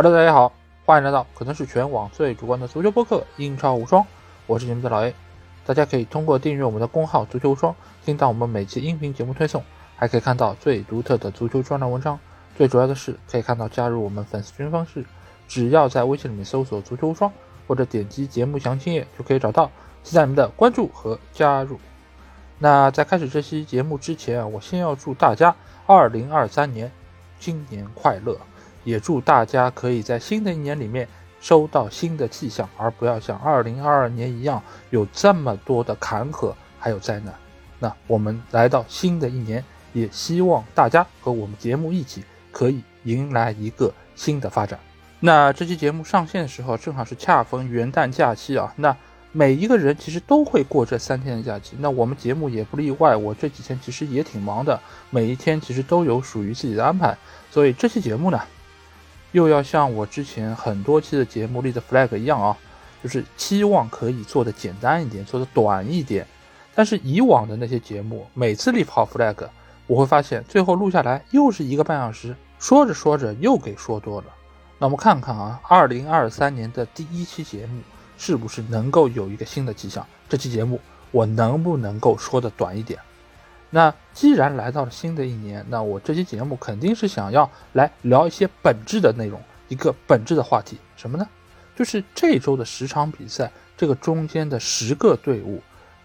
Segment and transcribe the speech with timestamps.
[0.00, 0.52] Hello，大家好，
[0.86, 4.00] 欢迎来到可能是全网最主观的足球播客《英超无双》，
[4.46, 5.12] 我是你们的老 A。
[5.66, 7.74] 大家可以通过订阅我们的公号“足球无双”，
[8.06, 9.60] 听到我们每期音频节目推送，
[9.96, 12.16] 还可以看到最独特的足球专栏文章。
[12.56, 15.04] 最主要的是，可以看到加入我们粉丝群方式，
[15.48, 17.32] 只要在微信里面搜索“足球无双”
[17.66, 19.68] 或者点击节目详情页就可以找到。
[20.04, 21.76] 期待你们的关注和加入。
[22.60, 25.56] 那在开始这期节目之前啊，我先要祝大家
[25.88, 26.92] 2023年
[27.40, 28.38] 新年快乐。
[28.88, 31.06] 也祝大家可以在新的一年里面
[31.42, 37.34] 收到新的气象，而不要像二零二二年一样有这么多的坎坷还有灾难。
[37.78, 44.80] 那我们来到新的一年，也希望大家和我们节目一起可以迎来一个新的发展。
[45.20, 48.72] 那这期节目上线的时候，正好是恰逢元旦假期啊。
[48.76, 48.96] 那
[49.32, 53.14] 每一个人其实都会过这三天的假期，那我们节目也不例外。
[53.14, 57.14] 我这几天其实也挺忙的，每一天其实都有属于自己的安排，
[57.50, 58.40] 所以这期节目呢。
[59.32, 62.56] 又要像我之前很多期的节目立的 flag 一样啊，
[63.02, 66.26] 就是期望可以做的简单一点，做的短一点。
[66.74, 69.48] 但是以往的那些节目，每次立好 flag，
[69.86, 74.26] 我会发现最后录下来又是一个半小时，说着说着又给说多了。
[74.78, 77.80] 那我们看看啊，二零二三年的第一期节目
[78.16, 80.06] 是不是能够有一个新的迹象？
[80.28, 82.98] 这期节目我能不能够说的短一点？
[83.70, 89.38] 那既然来到了新的一年，那我这期节目肯定是想要来聊一些本质的内容，
[89.68, 91.28] 一个本质的话题，什么呢？
[91.76, 95.62] 就是这周的十场比赛，这个中间的十个队伍，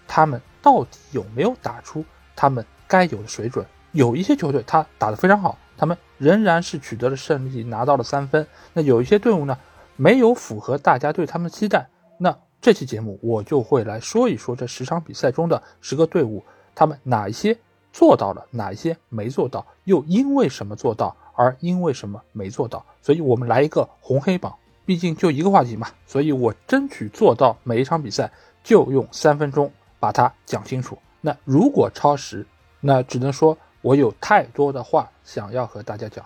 [0.08, 2.04] 他们到底有没有打出
[2.36, 3.66] 他们该有的水准？
[3.94, 8.46] 有一些球队他打得非常好，他们仍然是取得了胜利，拿到了三分。
[8.74, 9.58] 那有一些队伍呢，
[9.96, 11.88] 没有符合大家对他们的期待。
[12.18, 16.44] 那这期节目我就会来说一说这十场比赛中的十个队伍。
[16.76, 17.58] 他们哪一些
[17.92, 22.86] 做到了，哪一些没做到，又因为什么做到，而因为什么没做到？
[23.02, 28.32] 所以我们来一个红黑榜，毕竟就一个话题嘛，所以我争取做到每一场比赛
[28.64, 30.98] 就用三分钟把它讲清楚。
[31.22, 32.46] 那如果超时，
[32.82, 36.26] 那只能说我有太多的话想要和大家讲。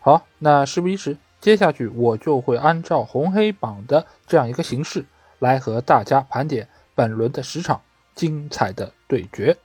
[0.00, 5.04] 好，那事不宜迟，接下去我就会按照红黑榜的这样一个形式
[5.38, 7.80] 来和大家盘点本轮的十场
[8.14, 9.56] 精彩的对决。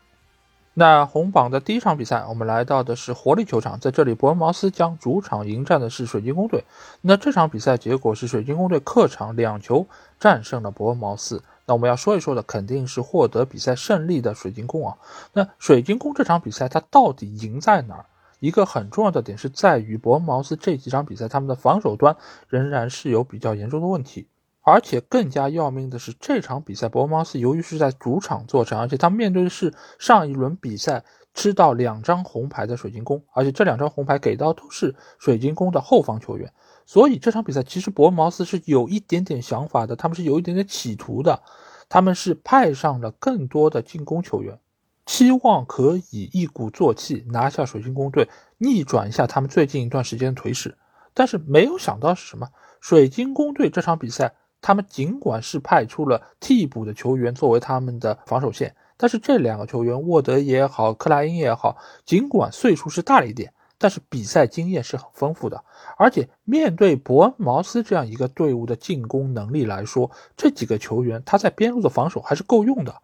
[0.75, 6.63] 那红榜的第一场比赛，我们来到的是活力球场，在这里，伯恩茅斯将主场迎战的是水晶宫队。
[7.01, 9.85] 那这场比赛结果是水晶宫队客场两球
[10.19, 11.44] 战胜了伯恩茅斯。
[11.67, 14.97] 那我们要说一说的肯定是获得比赛胜利的水晶宫啊。
[15.34, 18.05] 那水晶宫这场比赛它到底赢在哪儿？
[18.40, 22.17] 一个很重要的点是在于伯恩茅斯这几场比赛他们的防守端
[22.50, 24.28] 仍然是有比较严重的问题。
[24.66, 31.03] 而且更加要命的是，这场比赛伯恩茅斯由于是在主场作战，而且他面对的是上一轮比赛
[31.34, 36.53] 吃到两张红牌的水晶宫，而且这两张红牌给到都是水晶宫的后方球员，
[36.85, 41.41] 所以这场比赛其实伯恩茅斯是有一点点想法的，他们是有一点点企图的，
[41.90, 44.57] 他们是派上了更多的进攻球员，
[45.06, 48.29] 期望可以一鼓作气拿下水晶宫队，
[48.59, 50.78] 逆转一下他们最近一段时间的颓势。
[51.13, 52.47] 但是没有想到是什么？
[52.79, 54.35] 水晶宫队这场比赛。
[54.63, 65.62] 他们尽管是派出了替补的球员作为他们的防守线，但是这两个球员沃德也好，克莱因也好，尽管岁数是大了一点，但是比赛经验是很丰富的。
[65.97, 72.96] 而且面对伯恩茅斯这样一个队伍的进攻能力来说，这几个球员他在边路的防守还是够用的。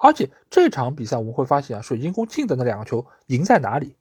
[0.00, 3.96] 而且这场比赛我们会发现啊，水晶宫进的那两个球赢在哪里，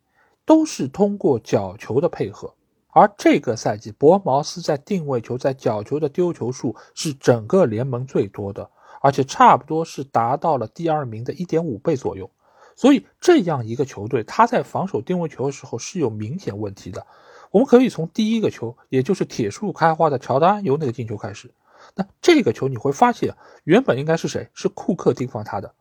[0.45, 2.53] 都是通过角球的配合。
[2.99, 8.67] 而这个赛季，博茅斯在定位球、在角球的丢球数是整个联盟最多的，
[9.01, 12.27] 而且差不多是达到了第二名的一点五倍左右。
[12.75, 17.05] 所以，这样一个球队，他在防守定位球的时候是有明显问题的。
[17.51, 21.51] 我们可以从第一个球，也就是铁树开花的乔丹由那个进球开始。
[21.93, 24.50] 那这个球你会发现，原本应该是谁？
[24.55, 25.71] 是库克盯防他的，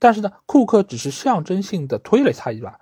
[0.00, 2.80] 但是呢，库克只是象征性的推了他一把。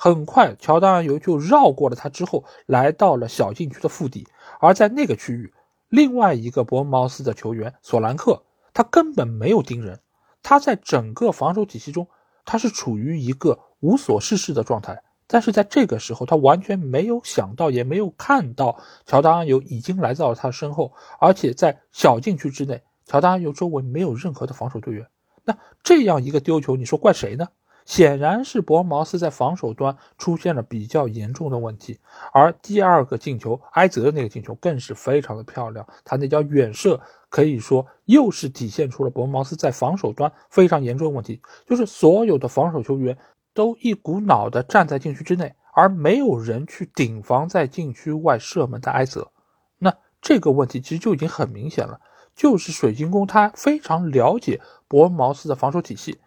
[0.00, 4.28] 很快，乔丹尤就绕过了他，之后来到了小禁区的腹地。
[4.60, 5.52] 而在那个区域，
[5.88, 9.98] 另外一个伯恩茅斯的球员索兰克，他根本没有盯人，
[10.40, 12.06] 他在整个防守体系中，
[12.44, 15.02] 他是处于一个无所事事的状态。
[15.26, 25.04] 但是在这个时候，他完全没有想到，也没有看到乔丹尤已经来到了他身后，而且在小禁区之内，乔丹尤周围没有任何的防守队员。
[25.42, 27.48] 那这样一个丢球，你说怪谁呢？
[27.88, 31.98] 显然是博茅斯在防守端出现了比较严重的问题，
[32.34, 37.00] 而第二个进球埃泽的那个进球更是非常的漂亮，他那脚远射
[37.30, 43.16] 可以说又是体现出了博茅斯在防守端非常严重的问题，就是所有的防守球员
[43.54, 49.32] 都一股脑的站在禁区之内，而没有人去顶防在禁区外射门的埃泽。
[49.78, 52.02] 那这个问题其实就已经很明显了，
[52.36, 56.18] 就是水晶宫他非常了解伯恩茅斯的防守体系，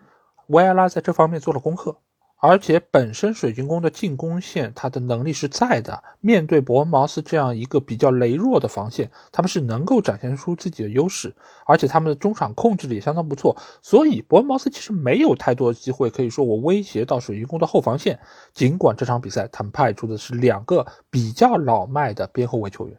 [0.52, 1.98] 维埃拉在这方面做了功课。
[2.44, 6.04] 而且本身水晶宫的进攻线，它的能力是在的。
[6.22, 11.36] 面对伯恩茅斯这样一个比较羸弱的防线，他们是能够展现出自己的优势。
[11.68, 18.20] 而且他们的中场控制力也相当不错，所以伯恩茅斯其实没有太多的机会，可以说我威胁到水晶宫的后防线。
[18.54, 22.98] 尽管这场比赛他们派出的是两个比较老迈的边后卫球员，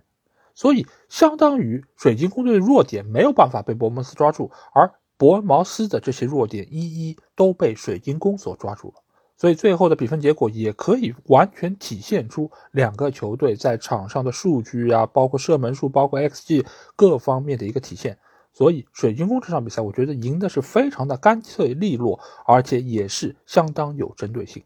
[0.55, 8.95] 所以相当于水晶宫队的弱点没有办法被伯恩茅斯抓住，而伯恩茅斯的这些弱点一一都被水晶宫所抓住了。
[9.37, 16.67] 所以最后的比分结果也可以完全体现出两个球队在场上的数据啊，包括射门数、包括 xG
[16.97, 18.19] 各方面的一个体现。
[18.53, 24.65] 所以水晶宫这场比赛，我觉得赢的是非常的干脆利落，而且也是相当有针对性。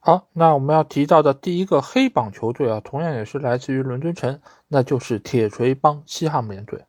[0.00, 6.82] 好，那我们要提到的第一个黑榜球队啊，同样也是来自于伦敦城，那就是铁锤帮西汉姆联队。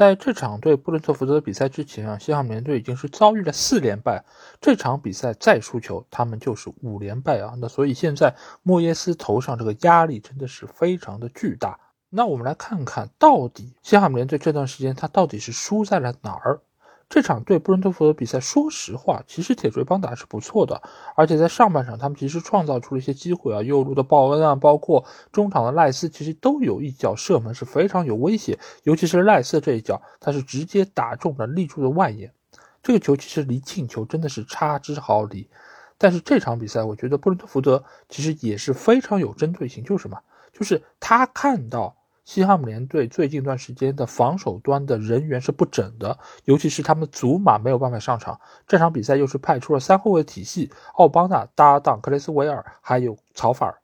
[0.00, 4.24] 在这场对布伦特福德的比赛之前啊，西汉姆联队已经是遭遇了四连败。
[4.58, 7.52] 这场比赛再输球，他们就是五连败啊。
[7.58, 11.78] 那所以现在莫耶斯头上这个压力真的是非常的巨大。
[12.08, 16.62] 那我们来看看到底西汉姆联队这段时间他到底是输在了哪儿？
[17.10, 20.80] 这场对布伦特福德比赛，说实话，其实铁锤帮打是不错的，
[21.16, 32.32] 而且在上半场他们其实创造出了一些机会啊，右路的鲍恩啊，包括中场的赖斯，其实都有一脚射门是非常有威胁，尤其是赖斯这一脚，他是直接打中了立柱的外沿，
[32.80, 35.50] 这个球其实离进球真的是差之毫厘。
[35.98, 40.16] 但是这场比赛，我觉得布伦特福德其实也是非常有针对性，就是什么？
[40.52, 41.96] 就是他看到。
[42.32, 48.40] 西汉姆联队最近一段时间的防守端的人员是不整的，尤其是他们祖马没有办法上场。
[48.68, 53.74] 这场比赛又是派出了三后卫体系，奥邦纳搭档克雷斯维尔，还有曹法尔。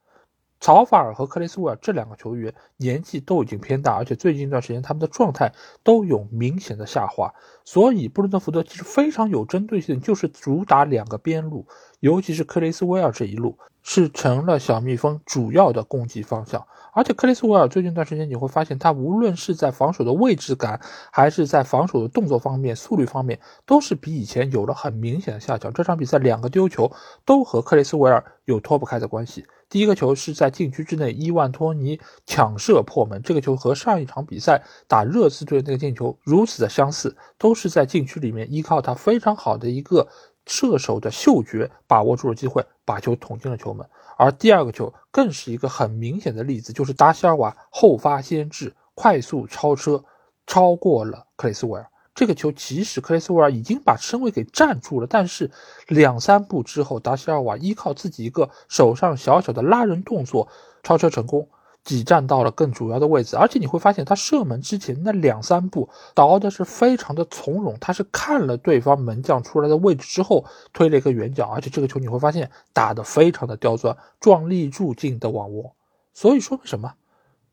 [0.60, 5.52] 曹法尔和克雷斯维尔这两个球员年纪都已经偏大，而且最近一段时间他们的状态
[5.82, 7.34] 都有明显的下滑。
[7.64, 11.66] 所以布伦特福德其实非常有针对性，就是主打两个边路，
[11.98, 16.64] 尤其是克雷斯维尔这一路是成了小蜜蜂主要的攻击方向。
[16.96, 20.81] 而且克里斯维尔最近一段时间，你会发现他无论是在防守的位置感，
[21.12, 25.70] 还是在防守的动作方面、速率方面，都是比以前有了很明显的下降。
[25.75, 26.90] 这场比赛两个丢球
[27.26, 29.44] 都和克里斯维尔有脱不开的关系。
[29.69, 40.08] 第一个球是在禁区之内，伊万托尼抢射破门，这个球和上一场比赛打热刺队那个进球如此的相似，都是在禁区里面依靠他非常好的一个
[40.46, 43.87] 射手的嗅觉，把握住了机会，把球捅进了球门。
[44.16, 50.02] 而第二个球更是一个很明显的例子，就是达西尔瓦后发先至，快速超车，
[50.46, 51.87] 超过了克里斯维尔。
[52.14, 55.50] 这个球其实克里斯维尔已经把身位给占住了，但是
[55.88, 60.48] 两三步之后，达西尔瓦依靠自己一个手上小小的拉人动作，
[60.82, 61.46] 超车成功。
[61.87, 75.77] 挤占到了更主要的位置，而且你会发现他射门之前那两三步倒的是非常的从容，他是看了对方门将出来的位置之后推了一个远角，而且这个球你会发现打得非常的刁钻，撞立柱进的网窝。
[76.13, 76.94] 所以说明什么？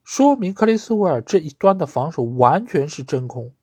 [0.04, 3.54] 说明克里斯维尔这一端的防守完全是真空，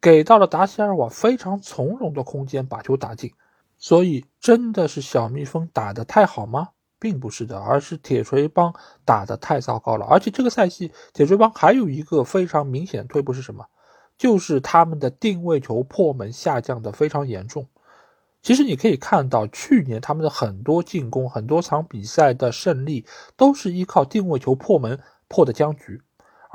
[0.00, 3.32] 给到了达西尔瓦非常从容的空间把球打进。
[3.76, 6.68] 所以真的是小蜜蜂打得太好吗？
[6.98, 8.74] 并不是的，而是铁锤帮
[9.04, 10.06] 打的太糟糕了。
[10.06, 13.66] 而且这个赛季，铁锤帮还有一个非常明显的退步是什么？
[14.18, 17.68] 就是他们的定位球破门下降的非常严重。
[18.40, 23.04] 其实你可以看到，去年他们的很多进攻、很多场比赛的胜利，
[23.36, 24.98] 都是依靠定位球破门
[25.28, 26.00] 破的僵局。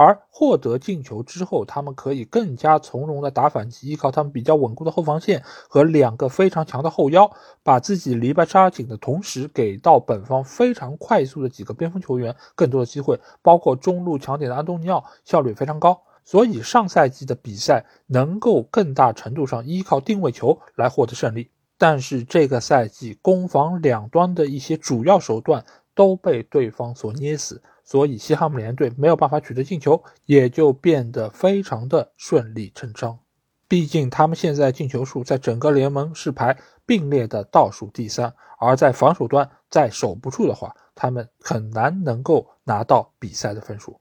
[0.04, 7.30] 而获得进球之后，他们可以更加从容的打反击，依靠他们比较稳固的后防线和两个非常强的后腰，
[7.62, 21.52] 把自己篱笆扎紧的同时，给到本方非常快速的几个边锋球员更多的机会，包括中路强点的安东尼奥效率非常高，所以上赛季的比赛能够更大程度上依靠定位球来获得胜利。
[21.78, 27.62] 但是这个赛季攻防两端的一些主要手段都被对方所捏死。
[27.92, 33.20] 所以西汉姆联队没有办法取得进球，也就变得非常的顺理成章。
[33.68, 44.00] 毕竟他们现在进球数在整个联盟是排并列的倒数第三，而在防守端再守不住的话，他们很难能够拿到比赛的分数。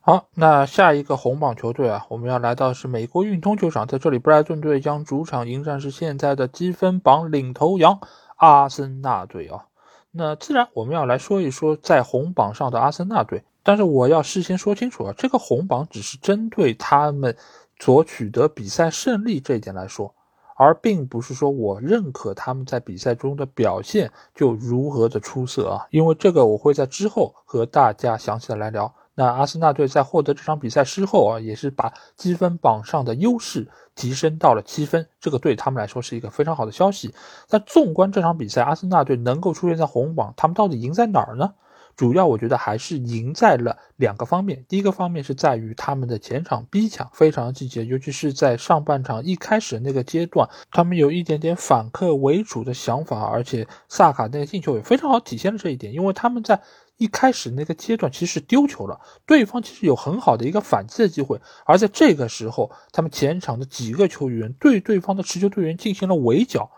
[0.00, 8.00] 好，那下一个红榜球队啊，我们要来到是美国运通球场，在这里布莱顿队将主场迎战是现在的积分榜领头羊
[8.36, 9.64] 阿森纳队啊。
[10.16, 17.36] 那自然我们要来说一说在红榜上的阿森纳队，但是我要事先说清楚啊，这个红榜只是针对他们
[17.80, 20.14] 所取得比赛胜利这一点来说，
[20.56, 28.94] 而并不是说我认可他们在比赛中的表现就如何的出色啊，因为这个我会在之后和大家详细的来聊。
[29.14, 37.14] 那阿森纳队在获得这场比赛之后啊，也是把积分榜上的优势提升到了七分，这个对他们来说是一个非常好的消息。
[37.48, 41.54] 但纵观这场比赛，阿森纳队能够出现在红榜，他们到底赢在哪儿呢？
[41.96, 44.64] 主要我觉得还是赢在了两个方面。
[44.68, 56.60] 第一个方面是在于他们的前场逼抢非常积极，尤其是在上半场一开始那个阶段，他们有一点点反客为主的想法，而且萨卡那个进球也非常好体现了这一点，因为他们在
[56.96, 66.70] 一开始那个阶段其实是丢球了，对方其实有很好的一个反击的机会，而在这个时候，他们前场的几个球员对对方的持球队员进行了围剿，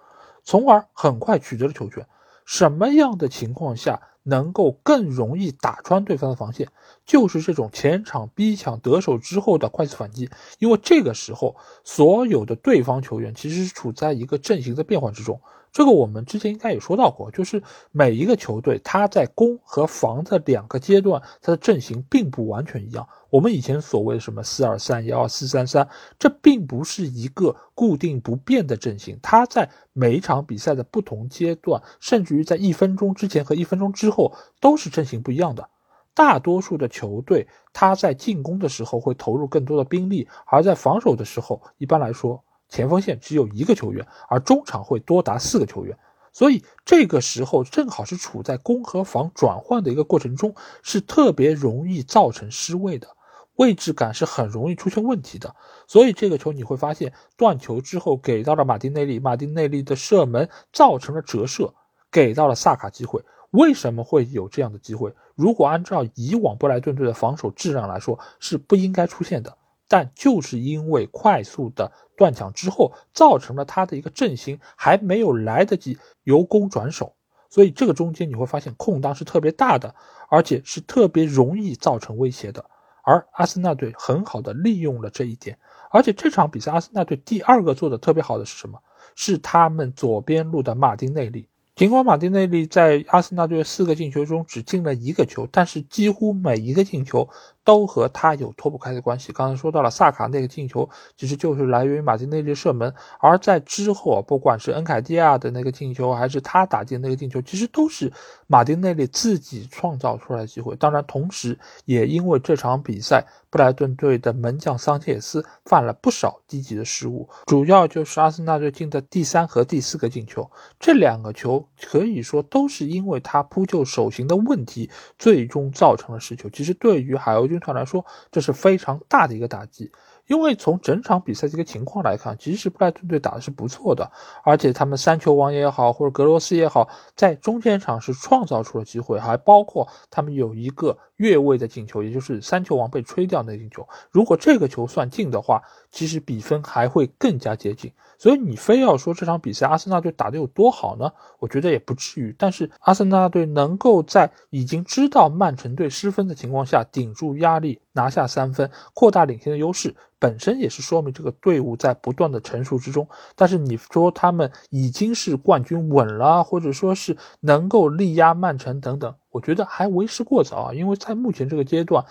[0.44, 2.06] 从而很快取得了球权。
[2.44, 4.00] 什么样的情况下？
[4.28, 6.66] 能够更容易打穿对方的防线，
[7.04, 10.28] 就是这种前场逼抢得手之后的快速反击。
[10.58, 11.54] 因为这个时候，
[11.84, 15.40] 所有的对方球员其实是处在一个阵型的变换之中。
[15.76, 23.06] 这个我们之前应该也说到过，就是每一个球队他在攻和防的两个阶段，他的阵型并不完全一样。
[23.28, 25.86] 我们以前所谓的什么四二三幺四三三，
[26.18, 35.68] 这并不是一个固定不变的阵型，它在每一场比赛的不同阶段，甚至于在一分钟之前和一分钟之后都是阵型不一样的。
[36.14, 42.42] 大多数的球队，他在进攻的时候会投入更多的兵力，而在防守的时候，一般来说。
[42.68, 45.98] 前锋线只有一个球员，而中场会多达四个球员，
[46.32, 53.08] 所以这个时候正好是处在攻和防转换的一个过程中，是特别容易造成失位的，
[53.54, 55.54] 位置感是很容易出现问题的。
[55.86, 61.72] 所以这个球你会发现，断球之后给到了马丁内利，马丁内利的射门造成了折射，
[62.10, 63.24] 给到了萨卡机会。
[63.52, 65.14] 为什么会有这样的机会？
[65.34, 69.56] 如果按照以往布莱顿队的防守质量来说，是不应该出现的。
[69.88, 77.14] 但就是因为快速的断抢之后，造成了他的一个阵型还没有来得及由攻转守，
[77.48, 79.94] 所以这个中间你会发现空档是特别大的，
[80.28, 82.64] 而且是特别容易造成威胁的。
[83.02, 85.56] 而阿森纳队很好的利用了这一点，
[85.90, 88.80] 而且这场比赛阿森纳队第二个做的特别好的是什么？
[89.14, 91.48] 是他们左边路的马丁内利。
[91.76, 97.28] 尽管马丁内利在阿森纳队四个进球中只进了一个球，但是几乎每一个进球。
[97.66, 99.32] 都和他有脱不开的关系。
[99.32, 102.94] 刚才说到了萨卡那个进球，其实就是来源于马丁内利射门。
[103.18, 108.12] 而在之后啊，不管是恩凯蒂亚的那个进球，还是他打进那个进球，其实都是
[108.46, 110.76] 马丁内利自己创造出来的机会。
[110.76, 126.48] 当然，同时也因为这场比赛，布莱顿队的门将桑切斯犯了不少低级的失误，主要就是阿森纳队进的第三和第四个进球，这两个球可以说都是因为他扑救手型的问题，最终造成了失球。
[126.50, 127.55] 其实对于海鸥。
[127.56, 129.90] 军团来说，这是非常大的一个打击，
[130.26, 134.12] 因为从整场比赛这个情况来看，其实布莱顿队打的是不错的，
[134.44, 147.90] 而且他们三球王也好，或者格罗斯也好，在中间场是创造出了机会，还包括他们有一个越位的进球，也就是三球王被吹掉那进球，如果这个球算进的话，其实比分还会更加接近。
[148.18, 151.12] 所以你非要说这场比赛阿森纳队打得有多好呢？
[151.38, 152.34] 我觉得也不至于。
[152.38, 163.06] 但是阿森纳队能够在已经知道曼城队失分的情况下顶住压力拿下三分，扩大领先的优势，本身也是说明这个队伍在不断的成熟之中。
[163.34, 170.74] 但是你说他们已经是冠军稳了，或者说是能够力压曼城等等，我觉得还为时过早啊。
[170.74, 172.04] 因为在目前这个阶段，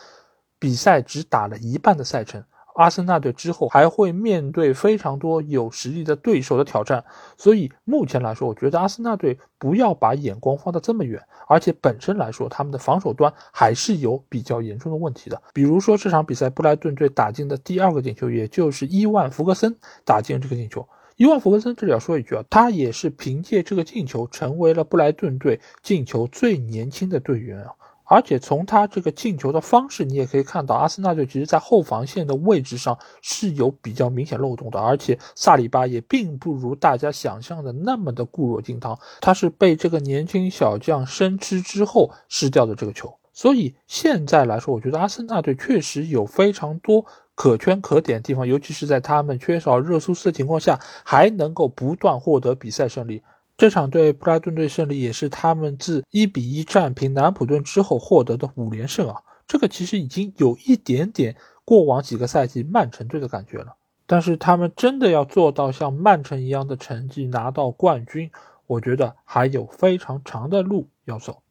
[0.60, 2.44] 比赛只打了一半的赛程。
[2.76, 7.04] 阿森纳队之后还会面对非常多有实力的对手的挑战，
[7.38, 15.42] 所以目前来说，我觉得阿森纳队不要把眼光放得这么远，而且本身来说，他们的防守端还是有比较严重的问题的。
[15.54, 20.88] 比如说这场比赛布莱顿队打进的第二个进球，也就是伊万福格森打进这个进球。
[21.16, 27.72] 伊万福格森这里要说一句啊，他也是凭借这个进球成为了布莱顿队进球最年轻的队员啊。
[28.06, 34.80] 而且从他这个进球的方式，你也可以看到，阿森纳队其实在后防线的位置上是有比较明显漏洞的。
[34.80, 43.14] 而且萨里巴也并不如大家想象的那么的固若金汤，他是被这个年轻小将生吃之后失掉的这个球。
[43.34, 53.22] 所以现在来说，我觉得阿森纳队确实有非常多可圈可点的地方，尤其是在他们缺少热苏斯的情况下，还能够不断获得比赛胜利。
[53.58, 59.22] 这场对布莱顿队胜利也是他们自一比一战平南普顿之后获得的五连胜啊！
[59.48, 63.76] 这个其实已经有一点点过往几个赛季曼城队的感觉了。
[64.06, 68.30] 但是他们真的要做到像曼城一样的成绩拿到冠军，
[68.68, 71.42] 我觉得还有非常长的路要走。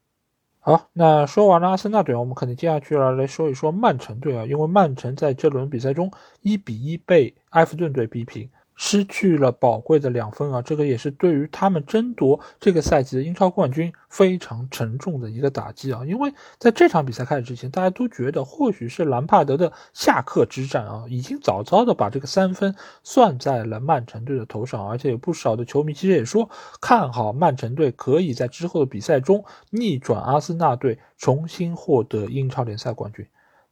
[0.60, 8.48] 好，那说完了阿森纳队，我们可能接下去要来说一说曼城队啊，因为曼城在这轮比赛中一比一被埃弗顿队逼平。
[8.76, 16.04] 失去了宝贵的两分啊，这个也是对于他们争夺这个赛季的英超冠军非常沉重的一个打击啊！
[16.04, 26.50] 因为在这场比赛开始之前，大家都觉得或许是兰帕德的下课之战啊，已经早早的把这个三分算在了曼城队的头上，而且有不少的球迷其实也说
[26.80, 33.24] 看好曼城队可以在之后的比赛中逆转阿森纳队，重新获得英超联赛冠军。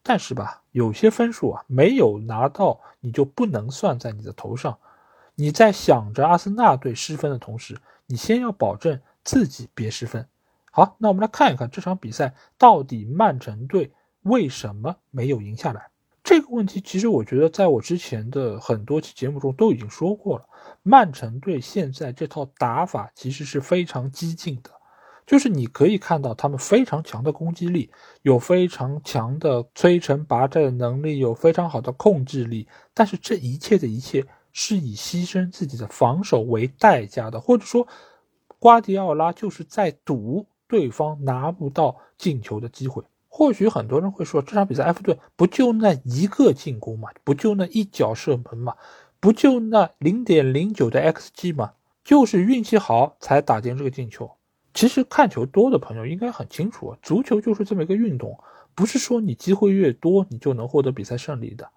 [0.04, 4.78] 但是吧，有些分数啊没有拿到，你就不能算在你的头上。
[5.34, 10.26] 你在想着阿森纳队失分的同时，你先要保证自己别失分。
[10.70, 15.90] 好，那我们来看一看这场比赛到底曼城队为什么没有赢下来？
[16.22, 20.44] 这个问题其实我觉得在我之前的很多期节目中都已经说过了。
[20.82, 24.70] 曼城队现在这套打法其实是非常激进的，
[25.26, 27.90] 就是你可以看到他们非常强的攻击力，
[28.22, 34.24] 有非常强的摧城拔寨的能力，有非常好的控制力，但是这一切的一切。
[34.52, 37.86] 是以牺牲自己的防守为代价的，或者说，
[38.58, 43.02] 瓜迪奥拉就是在赌对方拿不到进球的机会。
[43.28, 48.74] 或许很多人会说，这场比赛埃弗顿不就那一个进攻嘛，不就那一脚射门嘛，
[49.20, 51.72] 不就那零点零九的 xg 嘛，
[52.04, 54.30] 就是运气好才打进这个进球。
[54.74, 58.38] 其实看球多的朋友应该很清楚，足球就是这么一个运动，
[58.74, 61.68] 不是说你机会越多你就能获得比赛胜利的。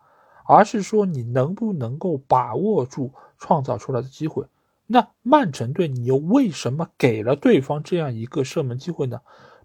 [0.46, 4.46] 而是说你能不能够把握住创造出来的机会？
[4.88, 9.20] 那曼城队你又为什么给了对方这样一个射门机会呢？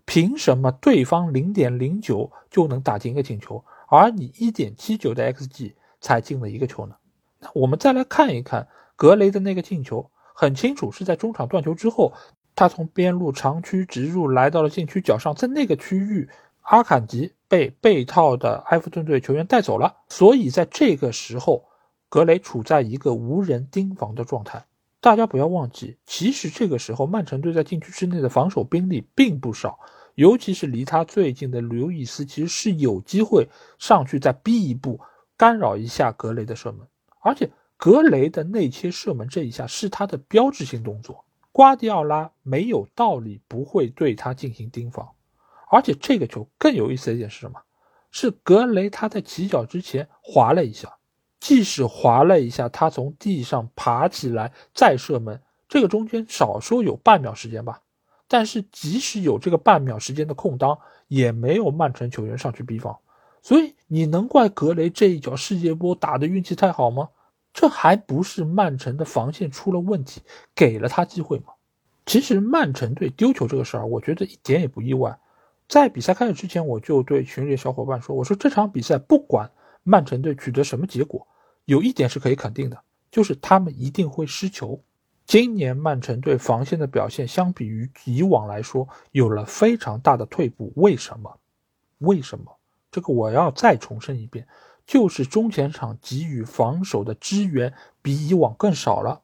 [0.04, 6.96] 凭什么对方零点零九就能打进一个进球，而你一点七九的 xg 才进了一个球呢？
[7.38, 12.12] 那我们再来看一看格雷的那个进球，很清楚是在中场断球之后，
[12.56, 16.28] 他从边路长驱直入来到了禁区角上，在那个区域。
[16.62, 21.64] 阿坎吉被被套的埃弗顿队球员带走了，所以在这个时候，
[22.08, 24.64] 格雷处在一个无人盯防的状态。
[25.00, 29.80] 大家不要忘记，其实这个时候曼城队在禁区之内的防守兵力并不少，
[30.14, 33.48] 尤其是离他最近的刘易斯，其实是有机会
[33.80, 35.00] 上去再逼一步，
[35.36, 36.86] 干扰一下格雷的射门。
[37.18, 45.08] 而且格雷的内切射门这一下是他的标志性动作，瓜迪奥拉没有道理不会对他进行盯防。
[45.70, 47.60] 而且这个球更有意思的一点是什么？
[48.10, 50.96] 是格雷他在起脚之前滑了一下，
[51.38, 57.82] 即使滑了一下，他从地上爬起来再射门，这个中间少说有半秒时间吧。
[58.26, 62.98] 但是即使有这个半秒时间的空当，也没有曼城球员上去逼防。
[63.42, 67.08] 所以你能怪格雷这一脚世界波打的运气太好吗？
[67.52, 70.20] 这还不是曼城的防线出了问题，
[70.54, 71.52] 给了他机会吗？
[72.06, 75.18] 其实曼城队丢球这个事儿，我觉得一点也不意外。
[75.70, 79.48] 在比赛开始之前，我就对群里的小伙伴说：“我说这场比赛不管
[79.84, 81.28] 曼城队取得什么结果，
[81.64, 82.76] 有一点是可以肯定的，
[83.08, 84.82] 就是他们一定会失球。
[85.26, 90.72] 今年曼城队防线的表现相比于以往来说有了非常大的退步。
[90.74, 91.38] 为什么？
[91.98, 92.56] 为什么？
[92.90, 94.48] 这个我要再重申一遍，
[94.84, 99.22] 就是中前场给予防守的支援比以往更少了，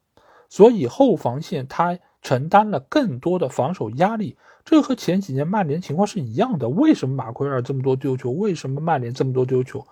[0.49, 6.69] 所以后防线他承担了更多的防守压力。”这和前几年曼联情况是一样的。
[6.69, 8.33] 为什么马奎尔这么多丢球？
[8.33, 9.87] 为什么曼联这么多丢球？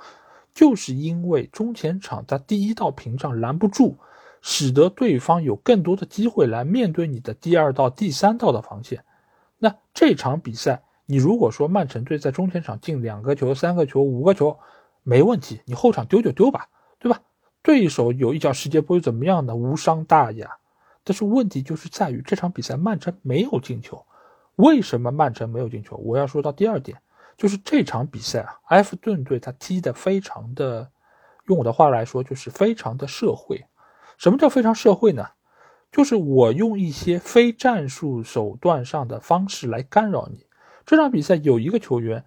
[0.53, 3.97] 就是因为中前场他第一道屏障拦不住，
[4.43, 9.05] 使得对方有更多的机会来面对你的第二道、第三道的防线。
[9.59, 14.59] 那这场比赛，你如果说曼城队在中前场进两个球、三个球、五个球，
[15.05, 16.67] 没问题，你后场丢就丢吧，
[16.99, 17.21] 对吧？
[17.63, 19.55] 对手有一脚世界波又怎么样呢？
[19.55, 20.51] 无伤大雅。
[21.05, 24.05] 但是问题就是在于这场比赛曼城没有进球。
[24.57, 25.97] 为什么曼城没有进球？
[25.97, 26.99] 我要说到第二点，
[27.37, 30.91] 就是这场比赛啊，埃弗顿队他踢得非常的，
[31.47, 33.67] 用我的话来说就是非常的社会。
[34.17, 35.27] 什么叫非常社会呢？
[35.91, 40.47] 就是我用一些非战术手段上的方式来干扰你。
[40.87, 42.25] 这场比赛有一个球员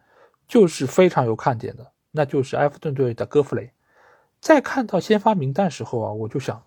[0.48, 3.72] 就是非常有看点的，那就是埃弗顿队的戈弗雷。
[4.40, 6.62] 在看到先发名单时候啊，我就想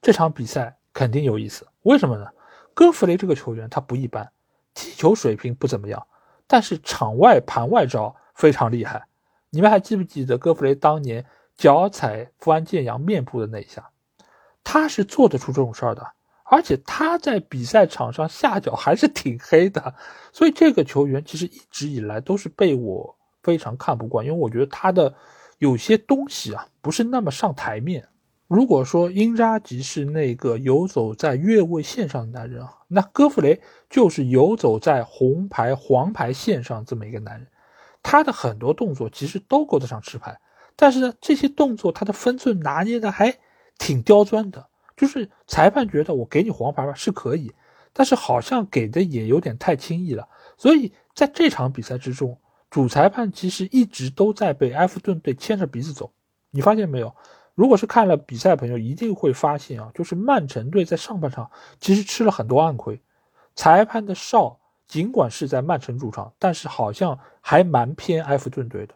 [0.00, 1.66] 这场比赛肯定有意思。
[1.82, 2.26] 为什么呢？
[2.74, 4.30] 戈弗雷这个球员他不一般。
[4.78, 6.06] 踢球水平不怎么样，
[6.46, 9.08] 但是场外盘外招非常厉害。
[9.50, 13.90] 你们还记不记得戈弗雷当年脚踩富安健洋面部的那一下？
[14.62, 16.06] 他是做得出这种事儿的，
[16.44, 19.92] 而且他在比赛场上下脚还是挺黑的。
[20.32, 25.12] 所以这个球员其实一直以来都是被我非常看不惯，因为我觉得他的
[25.58, 28.06] 有些东西啊不是那么上台面。
[28.48, 37.46] 如果说英扎吉是那个游走在越位线上的男人，那戈弗雷就是游走在红牌、黄牌线上这么一个男人。
[38.02, 40.40] 他的很多动作其实都够得上吃牌，
[40.76, 43.38] 但是呢，这些动作他的分寸拿捏的还
[43.78, 44.66] 挺刁钻的。
[44.96, 47.52] 就是裁判觉得我给你黄牌吧是可以，
[47.92, 50.26] 但是好像给的也有点太轻易了。
[50.56, 52.38] 所以在这场比赛之中，
[52.70, 56.10] 主裁判其实一直都在被埃弗顿队牵着鼻子走。
[56.50, 57.14] 你发现没有？
[57.58, 63.02] 如果是看了比赛的朋友，一定会发现啊，就是曼城队在上半场其实吃了很多暗亏。
[63.56, 68.94] 裁判的哨尽管是在曼城主场，但是好像还蛮偏埃弗顿队的，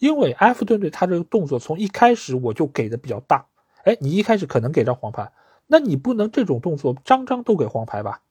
[0.00, 3.46] 因为埃弗顿队他这个动作从一开始我就给的比较大。
[3.84, 5.30] 哎，你一开始可能给张黄牌，
[5.68, 8.22] 那你不能这种动作张张都给黄牌吧？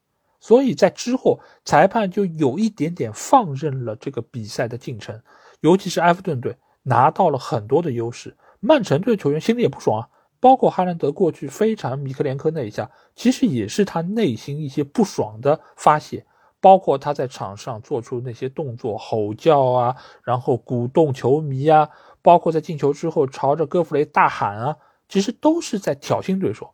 [0.41, 5.21] 所以在之后，裁判就有一点点放任了这个比赛的进程，
[5.61, 10.09] 尤其是埃弗顿队拿到了很多的优势，曼城队球员心里也不爽啊。
[10.41, 16.25] 包括哈兰德过去非常米克连科那一下，其实也是他内心一些不爽的发泄，
[16.61, 21.89] 包括他在场上做出那些动作，吼叫啊，然后鼓动球迷啊，
[22.21, 24.77] 包括在进球之后朝着戈弗雷大喊啊。
[25.09, 26.73] 其实都是在挑衅对手，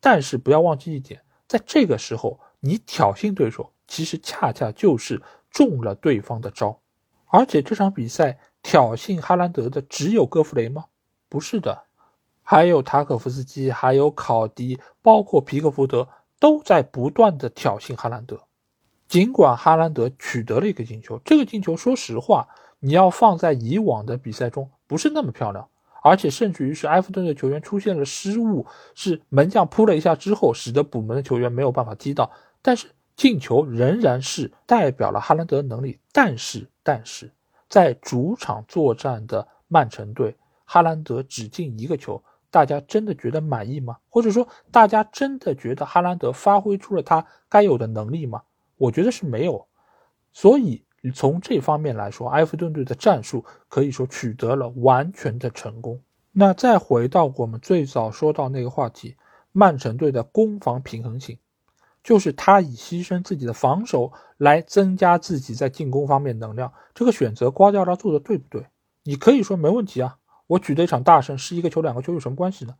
[0.00, 6.78] 但是不要忘记一点，在这个时候你挑衅对手，其实恰恰就是中了对方的招。
[7.26, 10.84] 而且这场比赛挑衅哈兰德的只有戈弗雷吗？
[11.30, 11.84] 不是的，
[12.42, 16.06] 还有塔可夫斯基，还有考迪，包括皮克福德
[16.38, 18.38] 都在不断的挑衅哈兰德。
[19.08, 22.48] 尽管哈兰德取得了一个进球，这个进球说实话，
[22.80, 25.66] 你要放在以往的比赛中不是那么漂亮。
[26.02, 32.30] 而且甚至于是埃弗顿的球员出现了失误，是门将扑了一下之后，使得补门的球员没有办法踢到。
[32.62, 36.00] 但是进球仍然是代表了哈兰德能力。
[36.10, 37.30] 但是，但是
[37.68, 40.34] 在主场作战的曼城队，
[40.70, 43.96] 哈兰德只进一个球，大家真的觉得满意吗？
[44.08, 48.42] 或者说，大家真的觉得哈兰德发挥出了他该有的能力吗？
[48.76, 49.66] 我觉得是没有。
[50.32, 50.84] 所以。
[51.14, 55.98] 从这方面来说，埃弗顿队的战术可以说取得了完全的成功。
[56.30, 59.16] 那再回到我们最早说到那个话题，
[59.50, 61.38] 曼城队的攻防平衡性，
[62.04, 66.70] 就是他以牺牲自己的防守来增加自己在进攻方面能量。
[66.92, 68.66] 这个选择瓜迪奥拉做的对不对？
[69.02, 70.18] 你可以说没问题啊，
[70.50, 72.74] 我举的一场大胜，是一个球两个球有什么关系呢？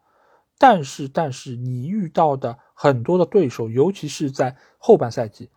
[0.59, 5.49] 但是，但是你遇到的很多的对手，尤其是在后半赛季。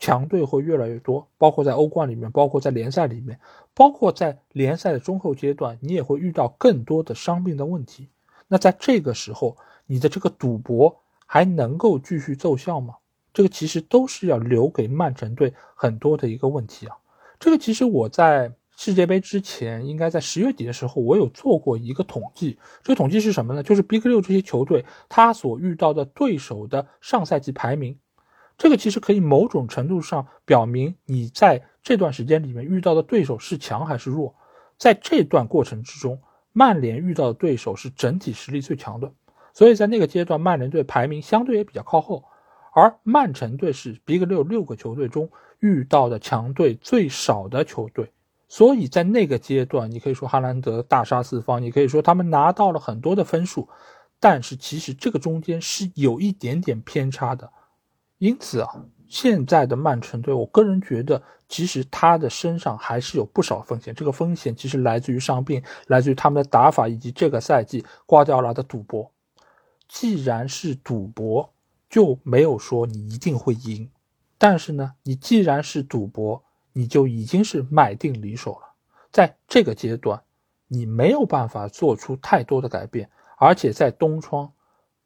[0.00, 3.38] 强队会越来越多，包括在欧冠里面，包括在联赛里面，
[3.72, 8.08] 包括在联赛的中后阶段，你也会遇到更多的伤病的问题。
[8.48, 12.96] 那在这个时候，你的这个赌博还能够继续奏效吗？
[13.32, 16.96] 这个其实都是要留给曼城队很多的一个问题啊。
[17.38, 22.58] 这个其实我在世界杯之前，应该在十月底的时候，我有做过一个统计。
[22.82, 23.62] 这个统计是什么呢？
[23.62, 27.98] 就是 Big 六这些球队他所遇到的对手的上赛季排名。
[28.56, 34.34] 这个其实可以某种程度上表明你在这段时间里面遇到的对手是强还是弱。
[34.76, 36.20] 在这段过程之中，
[36.52, 39.12] 曼联遇到的对手是整体实力最强的，
[39.52, 42.24] 所以在那个阶段，曼联队排名相对也比较靠后。
[42.72, 48.12] 而曼城队是 Big 六六个球队中遇到的强队最少的球队，
[48.54, 53.68] 所以在那个阶段，你可以说哈兰德大杀四方，你可以说他们拿到了很多的分数，
[54.20, 57.50] 但是其实这个中间是有一点点偏差的。
[58.18, 63.92] 因此啊，现在的曼城队，我个人觉得，其实他的身上还是有不少风险。
[63.92, 69.10] 这个风险其实来自于伤病，来自于他们的打法，以及这个赛季瓜迪奥拉的赌博。
[69.88, 71.52] 既然是赌博，
[71.90, 73.90] 就没有说你一定会赢。
[74.38, 78.74] 但是呢，你既然是赌博，你就已经是买定离手了。
[79.10, 80.22] 在这个阶段，
[80.68, 83.08] 你没有办法做出太多的改变，
[83.38, 84.52] 而且在东窗。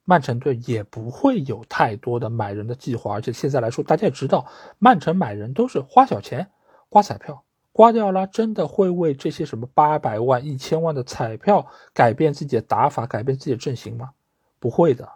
[0.05, 4.47] 曼城队也不会有太多的买人的计划，而且现在来说，大家也知道，
[4.79, 6.49] 曼城买人都是花小钱、
[6.89, 7.45] 刮彩票。
[7.73, 14.13] 瓜迪奥拉真的会为这些什么八百万、一千万的彩票改变自己的打法、改变自己的阵型吗？
[14.59, 15.07] 不会的。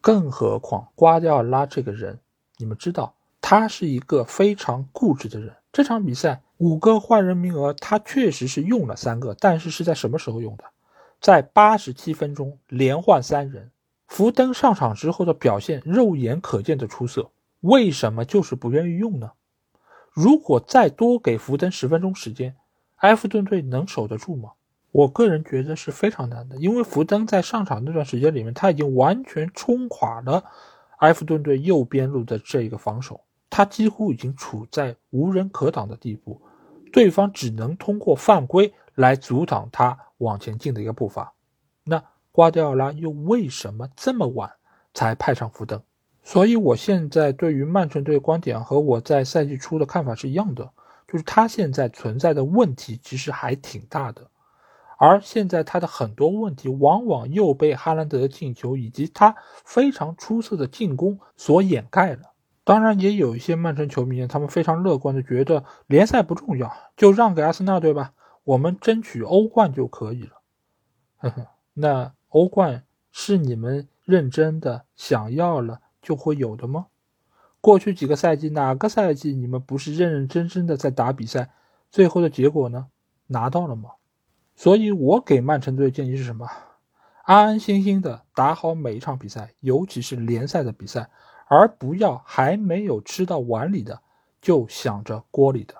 [0.00, 2.20] 更何况瓜迪奥拉这个人，
[2.56, 5.52] 你们知道，他是一个非常固执的人。
[5.76, 10.64] 这场比赛五个换人名额，他确实是用了三个，但是是在什么时候用的？
[11.20, 13.70] 在八十七分钟连换三人。
[14.06, 19.32] 福登上场之后的表现肉眼可见的出色，为什么就是不愿意用呢？
[20.14, 22.56] 如果再多给福登十分钟时间，
[23.00, 24.52] 埃弗顿队能守得住吗？
[24.92, 30.42] 我个人觉得是非常难的，因为福登在上场那段时间里面，他已经完全冲垮了
[31.00, 36.40] 埃弗顿队右边路的这一个防守，他几乎已经处在无人可挡的地步，
[36.92, 41.32] 对方只能通过犯规来阻挡他往前进的一个步伐。
[41.84, 42.02] 那。
[42.32, 44.52] 瓜迪奥拉又为什么这么晚
[44.92, 45.80] 才派上福登？
[46.22, 50.70] 所以我现在对于曼城队的观点和我在赛季初的看法是一样的，
[51.08, 54.28] 就是他现在存在的问题其实还挺大的，
[54.98, 62.34] 而现在他的很多问题，往往又被哈兰德的进球以及他非常出色的进攻所掩盖了。
[62.66, 70.42] 当然，也有一些曼城球迷，他们非常乐观的觉得联赛不重要，就让给阿森纳队吧，我们争取欧冠就可以了。
[71.18, 76.86] 呵呵，那欧冠是你们认真的想要了就会有的吗？
[77.60, 81.52] 过去几个赛季，哪个赛季你们不是认认真真的在打比赛？
[81.88, 82.88] 最后的结果呢？
[83.28, 83.90] 拿到了吗？
[84.56, 86.48] 所以我给曼城队的建议是什么？
[87.22, 91.08] 安安心心的打好每一场比赛，尤其是联赛的比赛，
[91.46, 94.00] 而不要还没有吃到碗里的
[94.40, 95.74] 就想着锅里的。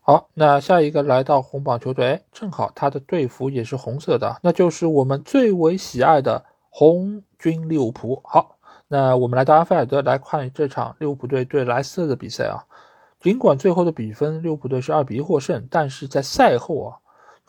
[0.00, 8.20] 好，那下一个来到红榜球队，正好他的队服也是红色的，那就是我们最为喜爱的红军利物浦。
[8.24, 8.56] 好，
[8.88, 12.64] 那我们来到安菲尔德来看这场利物浦队对莱斯特的比赛啊。
[13.20, 16.98] 尽管最后的比分利物浦队是二比一获胜，但是在赛后啊。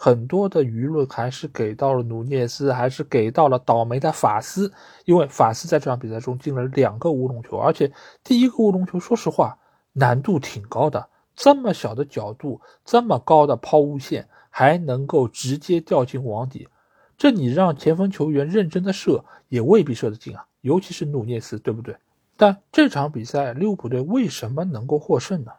[0.04, 4.74] 很多的舆论还是给到了努涅斯，还是给到了倒霉的法斯，
[5.06, 7.92] 因为法斯在这场比赛中进了两个乌龙球，而且
[8.24, 9.56] 第一个乌龙球，说实话
[9.94, 16.68] 难度挺高的，这么小的角度，这么高的抛物线，还能够直接掉进网底，
[17.16, 21.96] 这你让前锋球员认真的射，也未必射得进啊，尤其是努涅斯，对不对？
[22.36, 25.52] 但这场比赛利物浦队为什么能够获胜呢？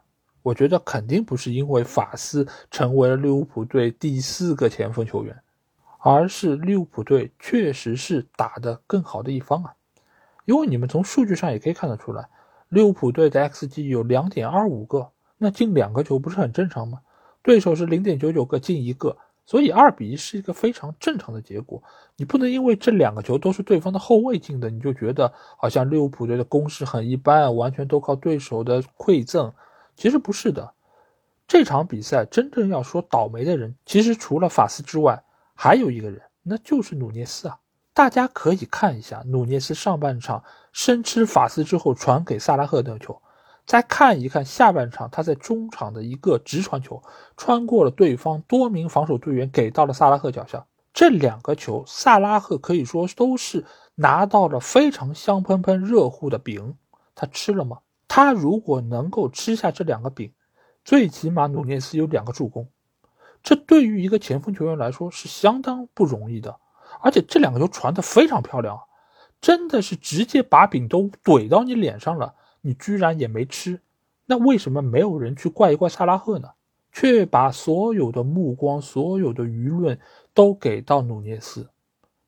[0.43, 5.35] 我觉得肯定不是因为法斯成为了利物浦队第四个前锋球员，
[5.99, 9.73] 而是利物浦队确实是打得更好的一方啊。
[10.45, 12.27] 因为你们从数据上也可以看得出来，
[12.67, 16.99] 利物浦队的 xG 有两点二五个，那进两个球不是很正常吗？
[17.41, 21.81] 对手是零点九九个进一个，所以二比一是一个非常正常的结果。
[22.17, 29.53] 你不能因为这两个球都是对方的后卫进的，你就觉得好像利物浦队的攻势很一般，完全都靠对手的馈赠。
[29.95, 30.73] 其实不是的，
[31.47, 35.23] 这场比赛真正要说倒霉的人，其实除了法斯之外，
[35.55, 37.59] 还有一个人，那就是努涅斯啊。
[37.93, 43.21] 大家可以看一下努涅斯上半场生吃法斯之后传给萨拉赫的球，
[43.67, 47.03] 再看一看下半场他在中场的一个直传球，
[47.37, 50.65] 穿过了对方多名防守队员，给到了萨拉赫脚下。
[50.91, 56.75] 这两个球，萨拉赫可以说都是拿到了非常香喷喷、热乎的饼，
[57.13, 57.77] 他吃了吗？
[58.15, 60.31] 他如果能够吃下这两个饼，
[60.85, 62.69] 最起码努涅斯有两个助攻，
[63.41, 66.59] 这对于一个前锋球员来说是相当不容易的。
[67.01, 68.79] 而且这两个球传的非常漂亮，
[69.41, 73.81] 真的是直接把饼都怼到你脸上了，你居然也没吃。
[74.27, 76.49] 那为什么没有人去怪一怪萨拉赫呢？
[76.91, 79.99] 却把所有的目光、所有的舆论
[80.35, 81.71] 都给到努涅斯。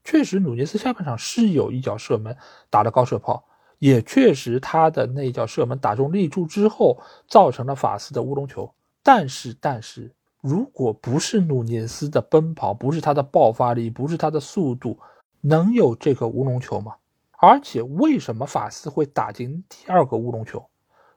[0.03, 2.35] 确实，努涅斯下半场是有一脚射门
[2.71, 3.45] 打的高射炮。
[3.79, 8.73] 也确实，他的那脚射门打中立柱之后，造成了法斯的乌龙球。
[9.03, 10.11] 但是，但是，
[10.41, 14.97] 如果不是努涅斯的奔跑，不是他的爆发力，不是他的速度，
[15.41, 16.95] 能有这个乌龙球吗？
[17.37, 20.65] 而且，为什么法斯会打进第二个乌龙球？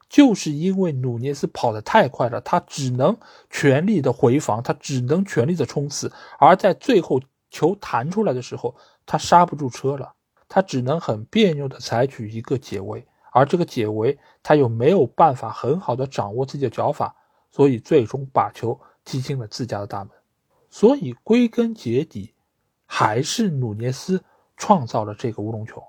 [0.08, 3.16] 就是因为努涅斯跑得太快了，他只能
[3.50, 10.14] 全力的回防，他只能全力的冲刺，而在最后球弹出来的时候，他刹不住车了。
[10.48, 17.14] 他只能很别扭的采取一个解围，而这个解围他又没有办法很好的掌握自己的脚法，
[17.50, 20.10] 所以最终把球踢进了自家的大门。
[20.70, 22.34] 所以归根结底，
[22.86, 24.24] 还是努涅斯
[24.56, 25.82] 创造了这个乌龙球。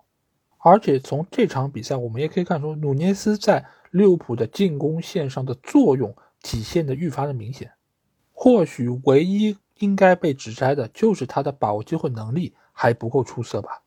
[0.57, 7.71] 而且从这场比赛我们也可以看出，努涅斯在利物浦的进攻线上的作用体现的愈发的明显。
[8.33, 13.81] 或许唯一应该被指摘的就是他的把握机会能力还不够出色吧。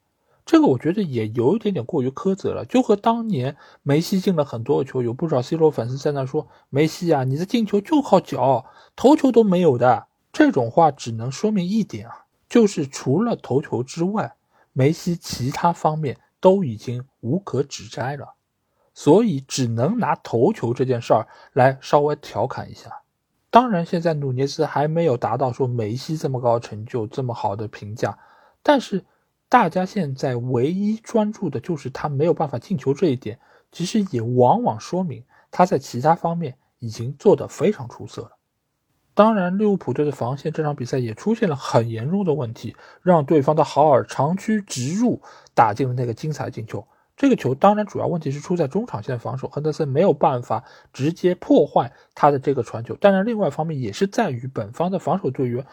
[0.44, 10.06] 这个我觉得也有一点点过于苛责了，就和当年梅西进了很多球，有不少 C 罗粉丝在那说梅西啊，你的进球就靠脚，头球都没有的。
[10.32, 14.34] 这种话只能说明一点啊，就是除了头球之外，
[14.72, 18.34] 梅西其他方面都已经无可指摘了，
[18.92, 22.90] 所以只能拿头球这件事儿来稍微调侃一下。
[23.48, 28.18] 当然，现在努涅斯还没有达到说梅西这么高成就、这么好的评价，
[28.60, 29.04] 但是。
[29.52, 33.38] 大家现在唯一专注的就是他没有办法进球这一点，
[33.70, 38.30] 其实也往往说明他在其他方面已经做得非常出色了。
[39.12, 45.20] 当然，利物浦队的防线这场比赛也出现了很严重的问题，让对方的豪尔长驱直入
[45.52, 46.88] 打进了那个精彩进球。
[47.14, 52.94] 这个球当然主要问题是出在中场线防守，亨德森没有办法直接破坏他的这个传球。
[52.94, 55.66] 当然，另外一方面也是在于本方的防守队员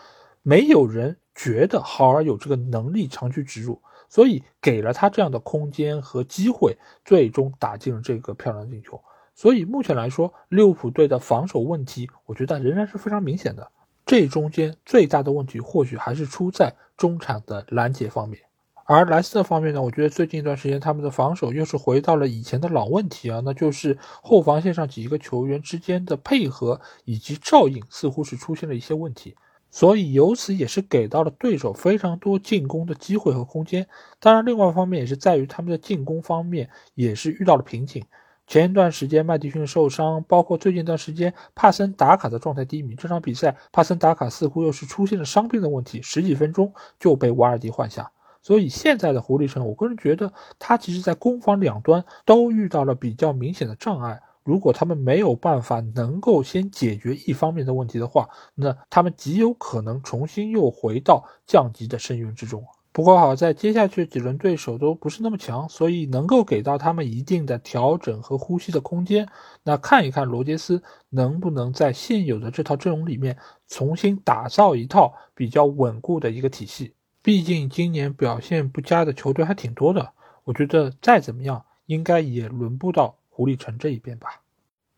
[0.50, 1.18] 没有人。
[1.36, 9.02] 觉得豪尔有这个能力长驱直入，所以给了他这样的空间和机会，最终打进了这个漂亮的进球。
[9.34, 13.72] 所以目前来说，利物浦队的防守问题，我觉得仍然是非常明显的。
[14.06, 18.42] 这中间最大的问题或许还是出在中场的拦截方面。
[18.84, 29.38] 而莱斯特方面呢，我觉得最近一段时间他们的防守又是回到了以前的老问题啊，那就是后防线上几个球员之间的配合以及照应似乎是出现了一些问题，
[29.72, 33.88] 所以由此也是给到了对手非常多进攻的机会和空间。
[34.20, 38.04] 当然，另外一方面也是在于他们的进攻方面也是遇到了瓶颈。
[38.48, 48.12] 前一段时间麦迪逊受伤，包括最近一段时间帕森打卡的状态低迷，这场比赛帕森打卡似乎又是出现了伤病的问题，十几分钟就被瓦尔迪换下。
[48.42, 54.20] 所以现在的狐狸城，我个人觉得他其实在攻防两端都遇到了比较明显的障碍。
[54.50, 62.66] 如果他们没有办法能够先解决一方面的问题的话，那他们极有可能重新又回到降级的深渊之中。
[62.92, 69.30] 不过好在接下去几轮对手都不是那么强，所以能够给到他们一定的调整和呼吸的空间。
[69.62, 76.96] 那看一看罗杰斯能不能在现有的这套阵容里面重新打造一套比较稳固的一个体系。
[77.22, 80.12] 毕竟今年表现不佳的球队还挺多的，
[80.44, 84.42] 我觉得再怎么样应该也轮不到狐狸城这一边吧。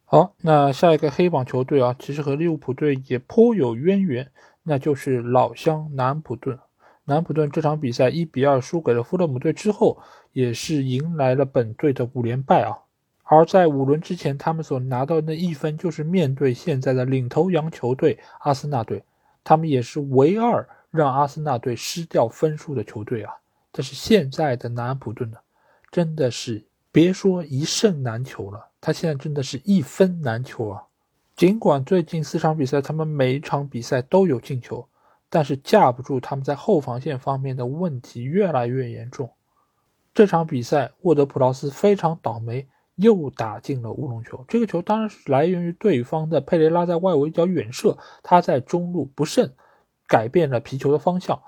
[0.06, 4.32] 好，那下一个黑榜球队啊，其实和利物浦队也颇有渊源，
[4.64, 6.58] 那就是老乡南普顿。
[7.04, 10.02] 南普顿这场比赛一比二输给了富勒姆队之后，
[10.34, 12.80] 也是迎来了本队的五连败啊。
[13.26, 19.04] 而在五轮之前，他们所拿到的那一分，就是面对现在的领头羊球队阿森纳队，
[19.44, 20.68] 他们也是唯二。
[20.90, 23.34] 让阿森纳队失掉分数的球队啊！
[23.72, 25.38] 但是现在的南安普顿呢，
[25.90, 30.84] 真的是别说一胜难求了，他现在真的是一分难求啊！
[31.36, 34.88] 尽管最近四场比赛他们每一场比赛都有进球，
[35.30, 39.32] 但是架不住他们在后防线方面的问题越来越严重。
[40.14, 44.44] 这场比赛沃德普劳斯非常倒霉，又打进了乌龙球。
[44.48, 49.54] 这个球当然是来源于对方的佩雷拉在外围角远射，他在中路不慎。
[50.08, 51.42] 改变了皮球的方向，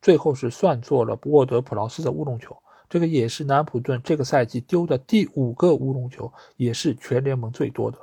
[0.00, 2.56] 最后是算作了沃德普劳斯的乌龙球。
[2.92, 7.96] 这个也是南普顿这个赛季丢的第五个乌龙球，也是全联盟最多的。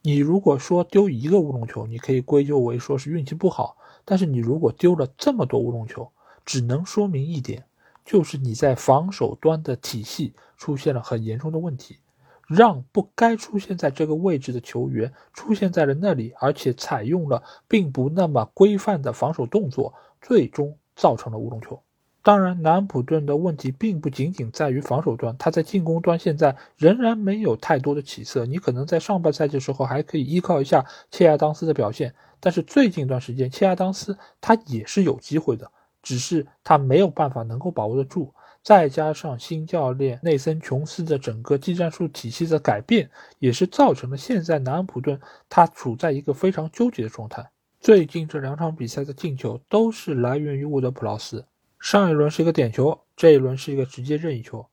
[0.00, 3.76] 你如果说丢一个乌龙球，你可以归咎为说是运气不好。
[4.04, 6.08] 但是你如果丢了这么多乌龙球，
[6.44, 7.64] 只能说明一点，
[8.04, 11.98] 就是你在防守端的体系出现了很严重的问题。
[12.46, 21.82] 让不该出现在这个位置的球员出现在了那里，而且采用了并不那么规范的防守动作，最终造成了乌龙球。
[22.28, 28.44] 当然，南安普顿的问题并不仅仅在于防守端，他在进攻端现在仍然没有太多的起色。
[28.44, 35.70] 你可能在上半赛季的时候还可以依靠一下切亚当斯的表现，但是最近一段时间，切亚当斯他也是有机会的，
[36.02, 38.30] 只是他没有办法能够把握得住。
[38.62, 47.50] 再加上新教练内森·琼斯的整个技战术体系的改变，也是造成了现在南安普顿他处在一个非常纠结的状态。
[47.80, 51.42] 最近这两场比赛的进球都是来源于沃德普劳斯，
[51.80, 54.66] 上一轮是一个点球，这一轮是一个直接任意球。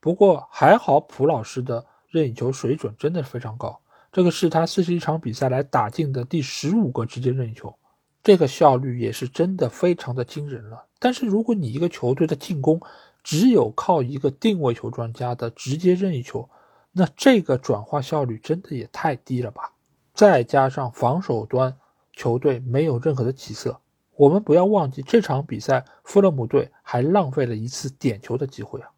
[0.00, 3.80] 不过还好，普老师的任意球水准真的非常高，
[4.12, 7.74] 这个是他四十一场比赛来打进的第十五个直接任意球，
[8.22, 10.84] 这个效率也是真的非常的惊人了。
[10.98, 12.80] 但是如果你一个球队的进攻，
[13.22, 16.48] 只有靠一个定位球专家的直接任意球，
[16.90, 19.72] 那这个转化效率真的也太低了吧？
[20.12, 21.76] 再加上防守端
[22.12, 23.80] 球队没有任何的起色，
[24.22, 28.88] 我们不要忘记这场比赛富勒姆队还浪费了一次点球的机会啊，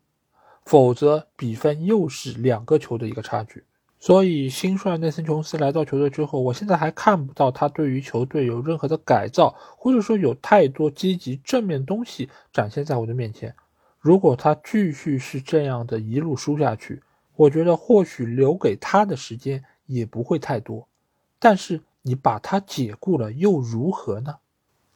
[0.67, 3.65] 否则比分又是两个球的一个差距。
[3.99, 13.55] 所以新帅内森·琼斯来到球队之后，我现在还看不到他对于球队有任何的改造，或者说有太多积极正面东西展现在我的面前。
[14.01, 17.03] 如果他继续是这样的一路输下去，
[17.35, 20.87] 我觉得或许留给他的时间也不会太多。
[21.39, 24.35] 但是你把他解雇了又如何呢？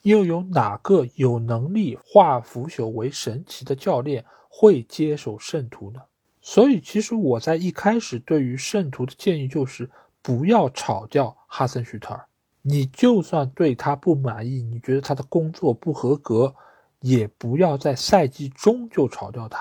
[0.03, 6.01] 又有哪个有能力化腐朽为神奇的教练会接手圣徒呢？
[6.41, 9.91] 所以，其实我在一开始对于圣徒的建议就是
[10.23, 12.25] 不要炒掉哈森许特尔。
[12.63, 16.55] 你就算对他不满意，你觉得他的工作不合格。
[17.01, 19.61] 也不要在赛季中就炒掉他，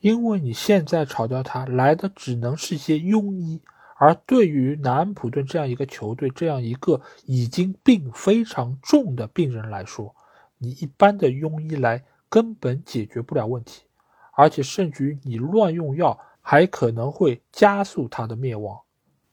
[0.00, 3.60] 因为你现在炒掉他来的只能是些庸医，
[3.98, 10.14] 而对于南安普顿这样一个球队，这样一个已经病非常重的病人来说，
[10.58, 13.84] 你一般的庸医来根本解决不了问题，
[14.32, 18.78] 而且甚至于你乱用药还可能会加速他的灭亡。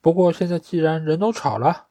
[0.01, 1.88] 不过现在既然人都炒了，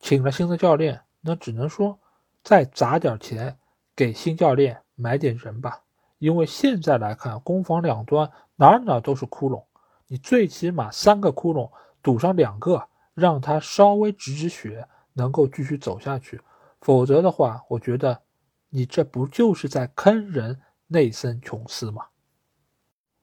[0.00, 1.98] 请了新的教练，那只能说
[2.42, 3.56] 再砸点钱
[3.94, 4.80] 给新教练。
[4.98, 5.82] 买点人吧，
[6.16, 9.62] 因为现在来看，攻防两端哪哪都是窟窿，
[10.06, 11.70] 你最起码三个窟窿
[12.06, 16.40] 赌上两个，让他稍微止止血，能够继续走下去。
[16.80, 18.22] 否则的话，我觉得
[18.68, 22.04] 你这不就是在坑人内森·琼斯吗？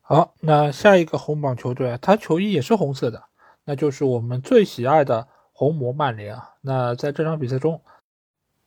[0.01, 3.23] 好，那下一个红榜球队，他球衣也是红色的，
[3.63, 6.55] 那就是我们最喜爱的红魔曼联啊。
[6.59, 7.81] 那在这场比赛中，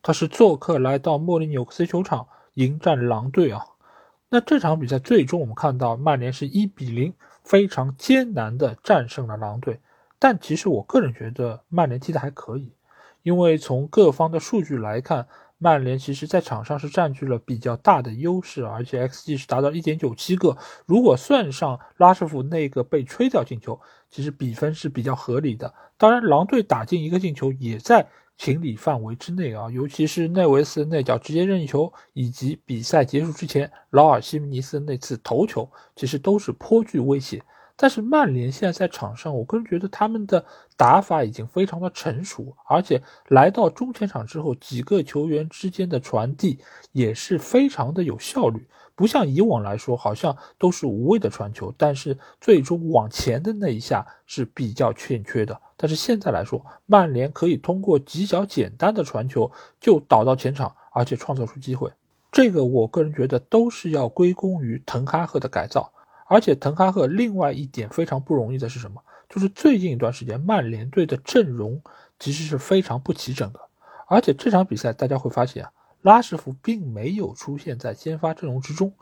[0.01, 3.63] 他是做客来到莫里纽克斯球场迎战狼队啊。
[4.29, 7.13] 那这场比赛最终我们看到曼联是一比零
[7.43, 9.79] 非常艰难的战胜了狼队，
[10.19, 12.73] 但其实我个人觉得曼联踢的还可以，
[13.23, 15.27] 因为从各方的数据来看。
[15.59, 20.55] 曼联其实在场上是占据了比较大的优势，而且 xG 是达到一点九七个。
[20.85, 25.73] 如果算上拉什福那个被吹掉进球，其实比分是比较合理的。
[25.97, 28.07] 当然，狼队打进一个进球也在
[28.37, 37.41] 情理范围之内啊，尤其是内维斯那脚直接任意球，以及比赛结束之前劳尔西米尼斯那次头球，其实都是颇具威胁。
[37.79, 40.43] 但是曼联现在在场上，我个人觉得他们的
[40.75, 46.59] 打法已经非常的成熟，而且来到中前场之后，几个球员之间的传递
[46.91, 55.61] 也是非常的有效率，不像以往来说，好像都是无谓的传球，但是最终往前的那一下是比较欠缺的。
[55.77, 61.91] 但是现在来说，曼联可以通过几脚简单的传球就导到前场，而且创造出机会，
[62.31, 65.93] 这个我个人觉得都是要归功于滕哈赫的改造。
[66.27, 69.01] 而且滕哈赫另外一点非常不容易的是什么？
[69.29, 71.81] 就是最近一段时间曼联队的阵容
[72.19, 73.59] 其实是非常不齐整的。
[74.07, 75.71] 而且这场比赛大家会发现啊，
[76.01, 78.93] 拉什福并没有出现在先发阵容之中。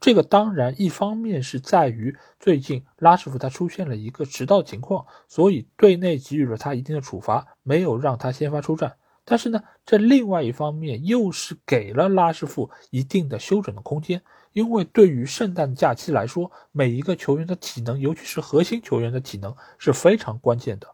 [0.00, 8.94] 这个当然一方面是在于最近拉什福他出现了一个迟到情况，所以队内给予了他一定的处罚，没有让他先发出战。
[9.24, 14.20] 但是呢，这另外一方面又是给了拉什福一定的休整的空间。
[14.54, 20.88] 因为对于圣诞假期来说，每一个球员的体能，尤其是核心球员的体能是非常关键的。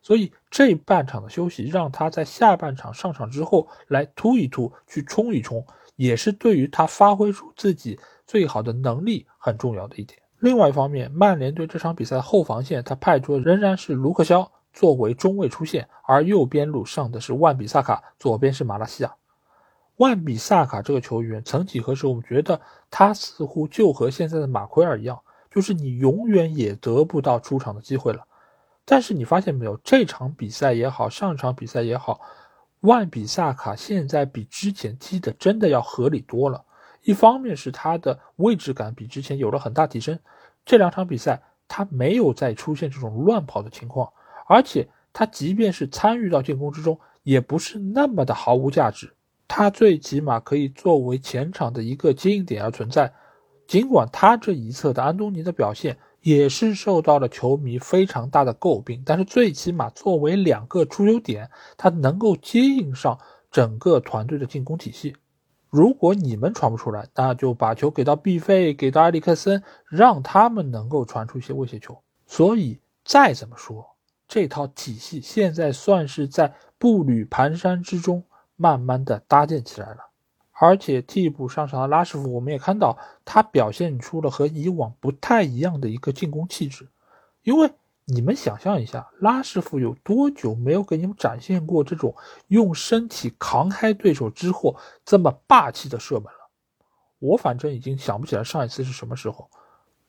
[0.00, 10.18] 所以这半场的休息，让他在下半场上场之后来突一突，去冲一冲，也是对于他发挥出自己最好的能力很重要的一点。
[10.38, 19.16] 另外一方面，曼联队这场比赛的后防线他派出的仍然是卢克肖作为中卫出现，而右边路上的是万比萨卡，左边是马拉西亚。
[20.00, 22.58] 万比萨卡这个球员，曾几何时，我们觉得
[22.90, 25.20] 他似乎就和现在的马奎尔一样，
[25.50, 28.26] 就是你永远也得不到出场的机会了。
[28.86, 32.18] 但是你发现没有，这场比赛也好，上场比赛也好，
[32.80, 36.64] 万比萨卡现在比之前踢的真的要合理多了。
[37.02, 40.18] 一方面是他的位置感比之前有了很大提升，
[40.64, 44.10] 这两场比赛他没有再出现这种乱跑的情况，
[44.46, 49.12] 而且他即便是参与到进攻之中，也不是那么的毫无价值。
[49.52, 53.12] 他最起码可以作为前场的一个接应点而存在，
[53.66, 63.18] 尽管他这一侧的安东尼的表现也是受到了球迷非常大的诟病，但是最起码作为两个出球点，他能够接应上
[63.50, 65.16] 整个团队的进攻体系。
[65.68, 72.00] 如果你们传不出来，那就把球给到毕费，给到埃里克森，让他们能够传出一些威胁球。
[72.24, 73.84] 所以再怎么说，
[74.28, 78.22] 这套体系现在算是在步履蹒跚之中。
[78.60, 80.00] 慢慢的搭建起来了，
[80.52, 86.86] 而且替补上场的拉什福，我们也看到他表现出了和以往不太一样的一个进攻气质。
[87.42, 87.72] 因为
[88.04, 92.14] 你们想象一下，拉什福有多久没有给你们展现过这种
[92.48, 96.50] 用身体扛开对手之后这么霸气的射门了？
[97.18, 99.48] 我反正已经想不起来上一次是什么时候。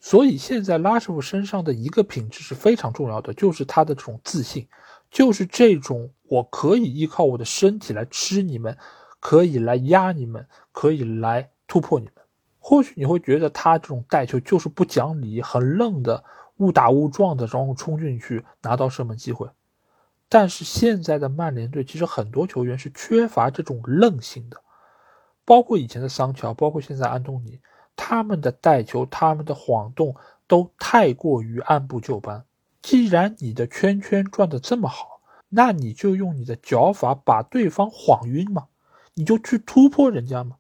[0.02, 4.68] 所以现在拉什福身上的一个品质是非常重要的，就是他的这种自信。
[5.12, 8.76] 就是这种，我可以依靠我的身体来吃你们，
[9.20, 12.14] 可以来压你们，可以来突破你们。
[12.58, 16.24] 或许你会觉得他这种带球就是不讲理、很愣的，
[16.58, 19.50] 误打误撞的，然后冲进去拿到射门机会。
[20.30, 24.62] 但是现在的曼联队其实很多球员是缺乏这种愣性的，
[25.44, 27.60] 包括以前的桑乔，包括现在安东尼，
[27.98, 30.16] 他们的带球、他们的晃动
[30.48, 32.46] 都太过于按部就班。
[32.82, 38.68] 既然你的圈圈转的这么好，那你就用你的脚法把对方晃晕嘛，
[39.14, 40.58] 你就去突破人家嘛。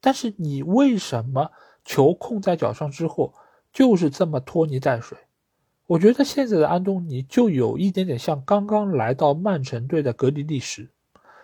[0.00, 1.50] 但是你为什么
[1.84, 3.34] 球控在脚上之后
[3.72, 5.18] 就是这么拖泥带水？
[5.86, 10.88] 我觉得现在的安东尼就有一点点像刚刚来到曼城队的格里利什，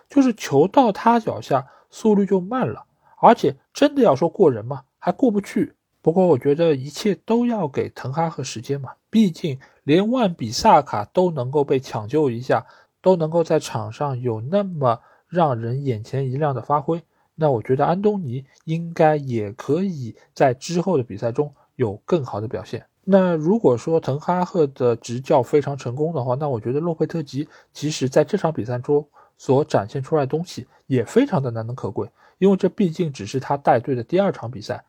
[0.09, 2.85] 就是球到他脚下速率就慢了，
[3.19, 5.73] 而且真的要说过人嘛，还过不去。
[6.01, 9.59] 不过我觉得一切都要给滕哈赫时间嘛，毕竟。
[9.83, 12.67] 连万比萨卡都能够被抢救一下，
[13.01, 17.01] 都能够在场上有那么让人眼前一亮的发挥，
[17.33, 22.85] 那我觉得安东尼应该也可以在之后的比赛中有更好的表现。
[23.03, 29.03] 那如果说滕哈赫的执教非常成功的话，那我觉得洛佩特吉其实在这场比赛中
[29.39, 34.85] 所展现出来的东西也非常的难能可贵，因为这毕竟只是他带队的第二场比赛。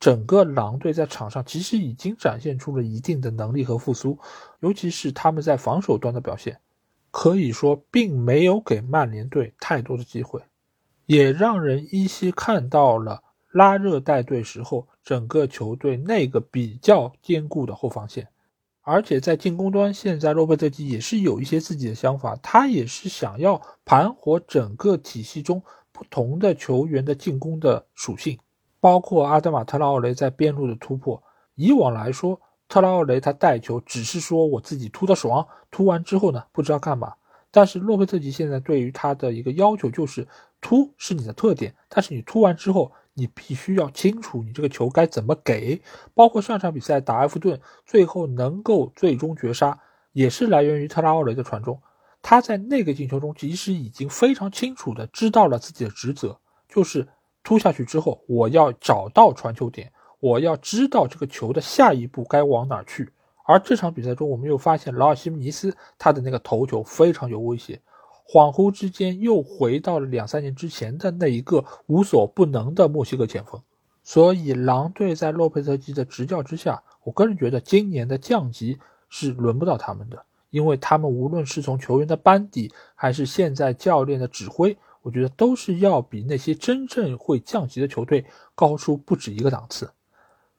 [0.00, 4.18] 整个狼队在场上其实已经展现出了一定的能力和复苏，
[4.60, 6.60] 尤其是他们在防守端的表现，
[7.10, 10.40] 可以说并没有给曼联队太多的机会，
[11.06, 18.28] 也让人依稀看到了拉热带队时候整个球队那个比较坚固的后防线。
[18.82, 28.38] 而且在进攻端，现在洛佩特吉也是有一些自己的想法，他也是想要盘活整个体系中不同的球员的进攻的属性，
[28.80, 31.22] 包括阿德玛特拉奥雷在边路的突破。
[31.54, 37.14] 以往来说，特拉奥雷他带球只是说我自己突的爽，突完之后呢不知道干嘛。
[37.50, 40.28] 但是洛佩特吉现在对于他的一个要求就是
[40.60, 42.92] 突是你的特点，但是你突完之后。
[43.14, 45.82] 你必须要清楚，你这个球该怎么给。
[46.14, 49.76] 包括上场比赛打埃弗顿，最后能够最终绝杀，
[50.12, 51.82] 也是来源于特拉奥雷的传中。
[52.22, 57.08] 他在那个进球中，其实已经非常清楚的知道了自己的职责，就是
[57.48, 59.90] 突下去之后，我要找到传球点，
[60.20, 63.10] 我要知道这个球的下一步该往哪去。
[63.46, 67.80] 而这场比赛中，我们又发现劳尔·西姆尼斯他的那个头球非常有威胁。
[68.28, 73.58] 恍惚之间，又回到了两三年之前的那一个无所不能的墨西哥前锋。
[74.04, 78.78] 所以，狼队在洛佩特基的执教之下，我个人觉得今年的降级
[79.08, 88.24] 是轮不到他们的，因为他们无论是从球员的班底，还是现在教练的指挥，我觉得都是要比那些真正会降级的球队
[88.54, 89.90] 高出不止一个档次。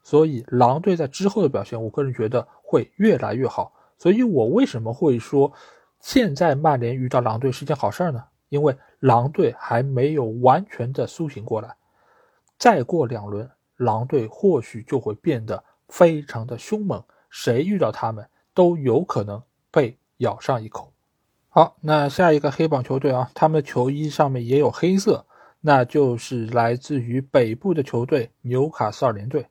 [0.01, 3.73] 所以，狼队在之后的表现，我个人觉得会越来越好。
[3.97, 5.51] 所以我为什么会说？
[5.99, 11.75] 现在曼联遇到狼队是件好事呢，因为狼队还没有完全的苏醒过来。
[12.57, 20.93] 再过两轮，狼队或许就会变得非常的凶猛，谁遇到他们都有可能被咬上一口。
[21.51, 25.25] 好，那下一个黑榜球队啊，他们的球衣上面也有黑色，
[25.61, 29.47] 那就是来自于北部的球队纽卡斯尔联队。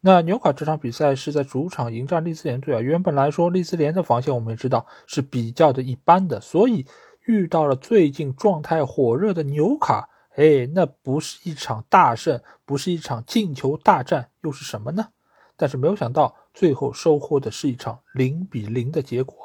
[0.00, 2.80] 那纽卡这场比赛是在主场迎战利兹联队啊。
[2.80, 6.86] 原本来说，利兹联的防线我们也知道是比较的一般的，所以
[7.26, 15.08] 遇到了最近状态火热的纽卡，哎，那不是一场大胜，不是一场进球大战，又是什么呢？
[15.56, 19.36] 但是没有想到，最后收获的是一场零比零的结果。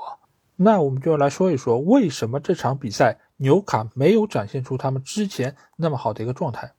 [0.55, 6.73] 那我们就来说一说，为什么这场比赛纽卡没有展现出他们之前那么好的一个状态？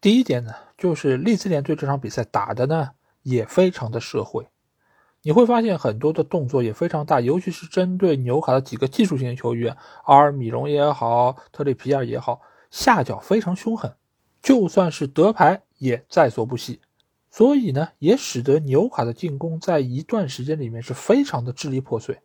[0.00, 2.90] 第一点呢，就是利兹联队这场比赛打的呢。
[3.24, 4.48] 也非常的社会，
[5.22, 9.76] 你会发现很多的动作也非常大，尤其是针对纽卡的几个技术型球员，
[10.06, 12.40] 阿尔米隆也好，特里皮尔也好，
[12.72, 13.94] 下脚非常凶狠，
[14.42, 16.80] 就算是得牌也在所不惜。
[17.30, 22.18] 所以呢，也使得纽卡的进攻在一段时间里面是非常的支离破碎。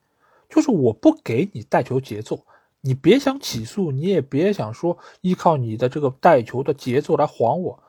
[0.50, 2.45] 就是我不给你带球节奏，
[2.82, 7.84] 你别想起诉，你也别想说依靠你的这个带球的节奏来晃我，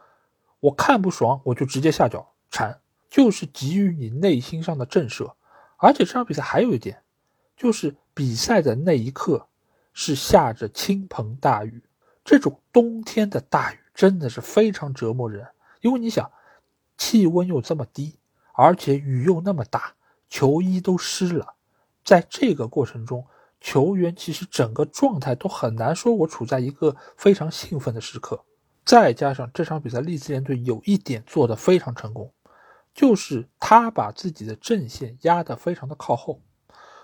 [0.61, 2.81] 我看不爽我就直接下脚铲。
[3.11, 5.33] 就是给予你内心上的震慑，
[5.79, 7.03] 而且这场比赛还有一点，
[7.57, 9.47] 就是比赛的那一刻
[9.95, 11.83] 是下着倾盆大雨，
[12.23, 15.49] 这种冬天的大雨真的是非常折磨人，
[15.81, 16.31] 因为你想，
[16.99, 18.19] 气温又这么低，
[18.53, 19.95] 而且雨又那么大，
[20.29, 21.55] 球衣都湿了，
[22.09, 23.27] 在这个过程中，
[23.61, 28.43] 球员其实整个状态都很难说，我处在一个非常兴奋的时刻，
[28.83, 32.33] 再加上这场比赛利兹联队有一点做得非常成功。
[32.95, 36.41] 就是他把自己的阵线压得非常的靠后，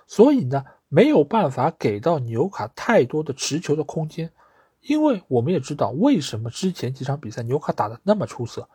[0.06, 4.32] 所以呢没有办法给到纽卡太多的持球的空间，
[4.80, 8.70] 因为我们也知道为什么之前几场比赛纽卡打得那么出色，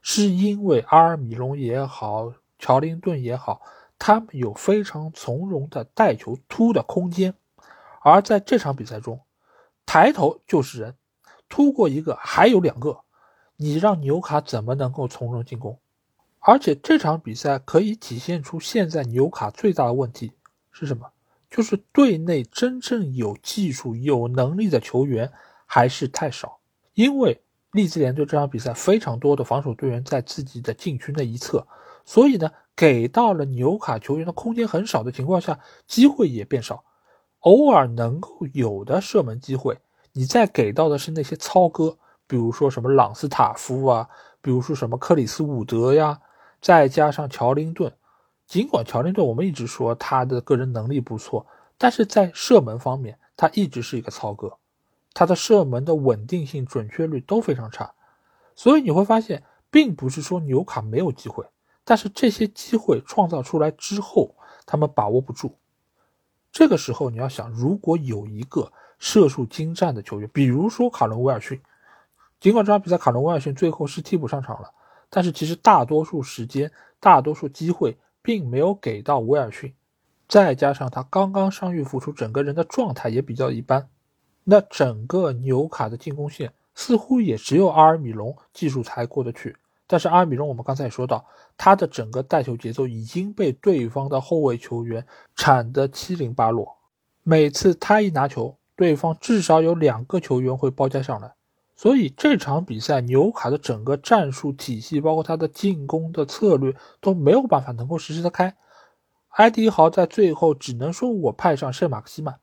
[0.00, 3.60] 是因为阿尔米隆也好，乔林顿也好，
[3.98, 7.34] 他们有非常从容的带球突的空间，
[8.02, 9.20] 而在这场比赛中，
[9.86, 10.94] 抬头就是人，
[11.48, 13.00] 突过一个还有两个，
[13.56, 15.78] 你让纽卡怎么能够从容进攻？
[16.40, 20.32] 而且这场比赛可以体现出现在纽卡最大的问题
[20.70, 21.10] 是什么？
[21.48, 25.32] 就是队内真正有技术、有能力的球员
[25.64, 26.58] 还是太少。
[26.94, 27.40] 因为
[27.70, 31.66] 利兹联队这场比赛非常多的防守队员在自己的禁区那一侧，
[32.04, 36.84] 所以呢，给到了纽卡球员的空间很少的情况下，机会也变少。
[37.40, 39.78] 偶尔能够有的射门机会，
[40.12, 44.08] 你再给到的是那些糙哥，比如说什么朗斯塔夫啊，
[44.40, 46.20] 比如说什么克里斯伍德呀。
[46.60, 47.92] 再加上乔林顿，
[48.46, 51.46] 尽管乔林顿我们一直说他的个人能力不错，
[51.76, 54.56] 但是在射门方面他一直是一个糙哥，
[55.12, 57.92] 他的射门的稳定性、准确率都非常差，
[58.56, 61.44] 所以你会发现，并不是说纽卡没有机会，
[61.84, 64.34] 但是这些机会创造出来之后，
[64.66, 65.58] 他们把握不住。
[66.50, 71.60] 这个时候你要想，如果有一个射术精湛的球员，比如说卡伦威尔逊。
[72.40, 74.70] 尽管这场比赛卡伦威尔逊最后是替补上场了，
[75.10, 76.70] 但是其实大多数时间、
[77.00, 79.74] 大多数机会并没有给到威尔逊。
[80.28, 83.88] 再加上他刚刚伤愈复出，整个人的状态也比较一般。
[84.44, 89.56] 那整个纽卡的进攻线似乎也只有阿尔米隆技术才过得去。
[89.94, 91.24] 但是阿米隆，我们刚才也说到，
[91.56, 96.76] 他的整个带球节奏已经被对方的后卫球员铲得七零八落。
[97.22, 101.32] 每次他一拿球，对方至少有两个球员会包夹上来。
[101.76, 108.52] 所以这场比赛，纽卡的整个战术体系，包括他的进攻的策略都没有办法能够实施得开。
[109.36, 112.40] 埃迪豪在最后只能说我派上圣马克西曼，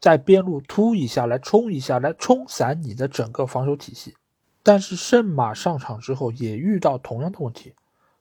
[0.00, 4.14] 在边路突一下来冲一下来冲散你的整个防守体系。
[4.64, 7.74] 但是圣马上场之后也遇到同样的问题，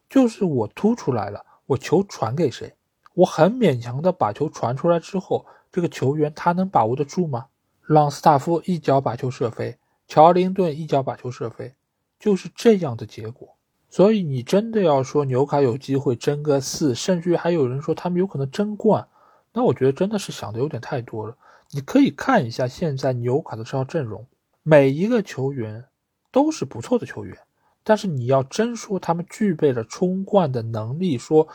[0.07, 2.75] 就是我突出来了，我球传给谁？
[3.15, 7.45] 我很勉强的把球传出来之后，这个球员他能把握得住吗？
[7.87, 9.77] 朗斯塔夫一脚把球射飞。
[10.05, 11.73] 乔林顿一脚把球射飞，
[12.19, 13.55] 就是这样的结果。
[13.89, 19.07] 所以你真的要说纽卡有机会争个四，甚至于还有人说他们有可能争冠，
[19.53, 21.37] 那我觉得真的是想的有点太多了。
[21.71, 24.27] 你可以看一下现在纽卡的这套阵容，
[24.61, 25.85] 每一个球员
[26.33, 27.37] 都是不错的球员，
[27.83, 31.47] 但是你要真说他们具备了冲冠的能力，说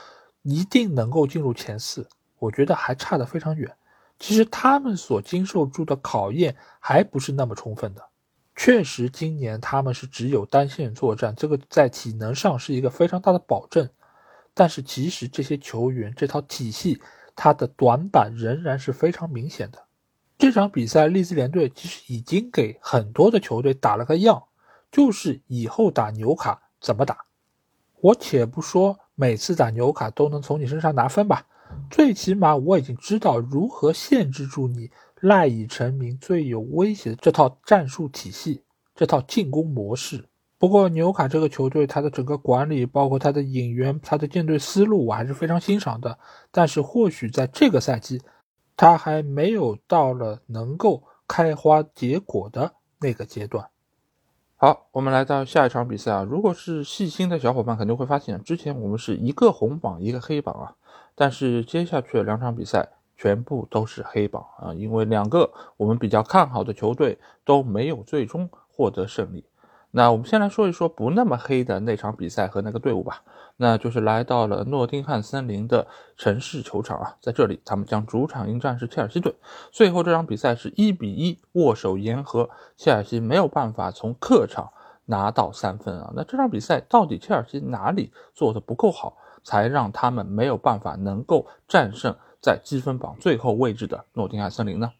[0.42, 2.08] 一定能够进入前四，
[2.38, 3.70] 我觉得还差得非常远。
[4.18, 8.02] 其实他们所经受住的考验还不是那么充分的。
[8.56, 13.88] 确实，今年他们是只有单线作战，这个在体能上是一个非常大的保证。
[14.54, 17.00] 但是，其实这些球员这套体系，
[17.36, 19.84] 它的短板仍然是非常明显的。
[20.36, 24.42] 这场比赛，利兹联队其实已经给很多的球队打了个样，
[24.90, 27.24] 就是以后打纽卡怎么打。
[28.00, 31.46] 我且不说每次打纽卡都能从你身上拿分吧，
[31.90, 34.90] 最起码我已经知道如何限制住你。
[35.20, 38.62] 赖以成名、最有威胁的这套战术体系，
[38.94, 40.24] 这套进攻模式。
[40.58, 46.16] 不过纽卡这个球队，他的整个管理，包括他的引援、他的建队思路，我还是非常欣赏的。
[46.52, 48.22] 但是或许在这个赛季，
[48.76, 53.68] 他还没有到了能够开花结果的那个阶段。
[54.60, 56.26] 好，我们来到下一场比赛啊。
[56.28, 60.74] 如果是细心的小伙伴，肯定会发现，之前我们是一个红榜一个黑榜啊，
[61.14, 62.90] 但是接下去的两场比赛。
[63.20, 69.44] 全部都是黑榜啊，因为两个我们比较看好的球队都没有最终获得胜利。
[69.90, 73.24] 那我们先来说一说不那么黑的那场比赛和那个队伍吧，
[73.58, 75.86] 那就是来到了诺丁汉森林的
[76.16, 79.34] 城市球场啊，在这里他们将主场迎战是切尔西队。
[79.70, 84.72] 最后这场比赛是一比一握手言和，切尔西没有办法从客场
[85.04, 86.12] 拿到三分啊。
[86.14, 92.16] 那这场比赛到底切尔西哪里做的不够好，才让他们没有办法能够战胜？
[92.40, 94.92] 在积分榜最后位置的诺丁汉森林呢？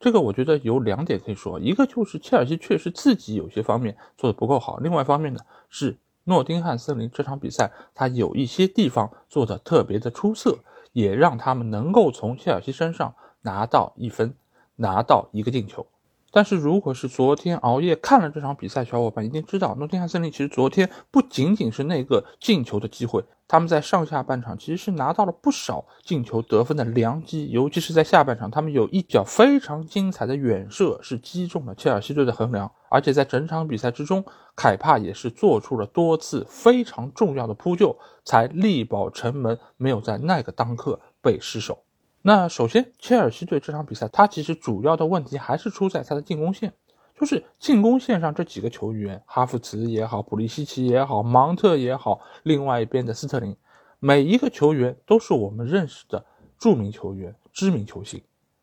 [0.00, 5.98] 这个我觉得有两点可以说，一个就是切尔西确实自己有些方面做的不够好，另外一方面呢是
[6.28, 10.58] 诺丁汉森林这场比赛他有一些地方做得特别的出色，
[10.92, 14.34] 也让他们能够从切尔西身上拿到一分，
[14.76, 15.86] 拿到一个进球。
[16.30, 34.22] 但是如果是昨天熬夜看了这场比赛，小伙伴一定知道，诺丁汉森林其实昨天不仅仅是那个进球的机会，他们在上下半场其实是拿到了不少进球得分的良机，尤其是在下半场，他们有一脚非常精彩的远射是击中了切尔西队的横梁，而且在整场比赛之中，
[34.54, 41.78] 凯帕也是做出了多次非常重要的扑救，才力保城门没有在那个当刻被失守。
[42.22, 46.74] 那首先，切尔西队这场比赛，他其实主要的问题还是出在他的进攻线，
[47.18, 53.56] 就是进攻线上这几个球员，哈弗茨也好，普利西奇也好，芒特也好，另外一边的斯特林，
[54.00, 56.26] 每一个球员都是我们认识的
[56.58, 58.20] 著名球员、知名球星，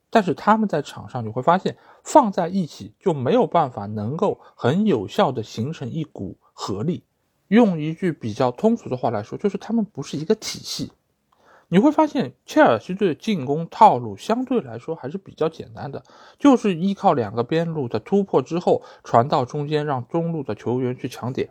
[0.09, 7.05] 但是他们在场上你会发现，放在一起就没有办法能够很有效的形成一股合力。
[7.47, 10.91] 用一句比较通俗的话来说，就是他们不是一个体系。
[11.67, 16.03] 你会发现，切尔西队进攻套路相对来说还是比较简单的，
[16.37, 21.49] 就是依靠两个边路的突破之后传到中间，让中路的球员去抢点。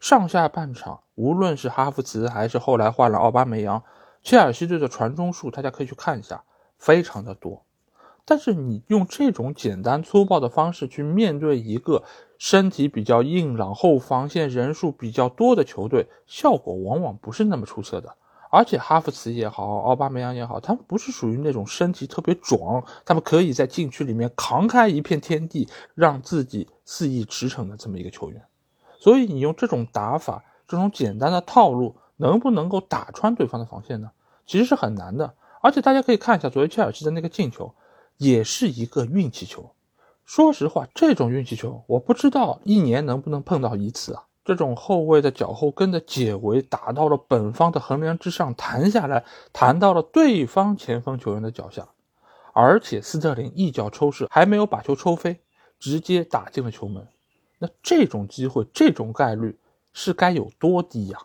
[0.00, 3.82] 上下半场，无论是哈弗茨还是后来换了奥巴梅扬，
[4.22, 6.44] 切尔西队的传中数大家可以去看一下，
[6.76, 7.64] 非常的多。
[8.24, 12.04] 但是你用这种简单粗暴的方式去面对一个
[12.38, 18.14] 身体比较硬朗、后防线人数比较多的球队，效果往往不是那么出色的。
[18.50, 28.42] 而且哈弗茨也好，奥巴梅扬也好，他们不是属于那种身体特别壮，他们可以在禁区里面扛开一片天地，让自己肆意驰骋的这么一个球员。
[28.98, 34.10] 所以你用这种打法，这种简单的套路，能不能够打穿对方的防线呢？
[34.46, 35.34] 其实是很难的。
[35.60, 37.74] 而且大家可以看一下昨天切尔西的那个进球，
[38.16, 39.72] 也是一个运气球。
[40.24, 44.24] 说实话，这种运气球，我不知道一年能不能碰到一次啊。
[44.48, 49.22] 这种后卫的脚后跟的解围打到了本方的横梁之上，弹下来，
[49.52, 51.86] 弹到了对方前锋球员的脚下，
[52.54, 55.38] 而且斯特林一脚抽射还没有把球抽飞，
[55.78, 57.06] 直接打进了球门。
[57.58, 59.58] 那这种机会，这种概率
[59.92, 61.18] 是该有多低呀？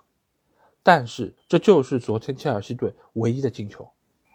[0.84, 3.88] 但是这就是昨天切尔西队唯一的进球。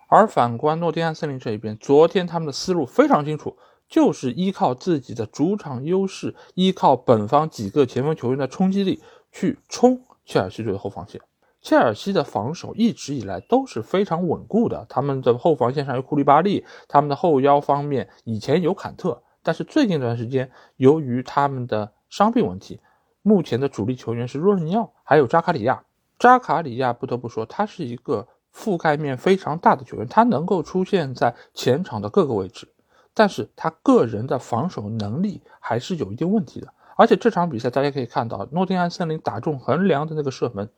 [0.07, 3.55] 而反观诺丁汉森林这一边，昨天他们的思路非常清楚，
[3.89, 11.21] 就是依靠自己的主场优势，依靠本方几个前锋球员的冲击力去冲切尔西队的后防线。
[11.61, 22.81] 切尔西的防守一直以来都是非常稳固的，他们的后防线上有库利巴利，他们的后腰方面以前有坎特，但是最近一段时间由于他们的伤病问题，
[23.23, 25.85] 目前的主力球员是若日尼奥，还有扎卡里亚。
[26.19, 28.29] 扎卡里亚不得不说，他是一个。
[28.51, 32.67] 覆盖面非常大的球员，他能够出现在前场的各个位置，
[33.15, 36.73] 但是他个人的防守能力还是有一定问题的。
[36.97, 40.69] 而且这场比赛大家可以看到，诺丁汉森林打中横梁的那个射门，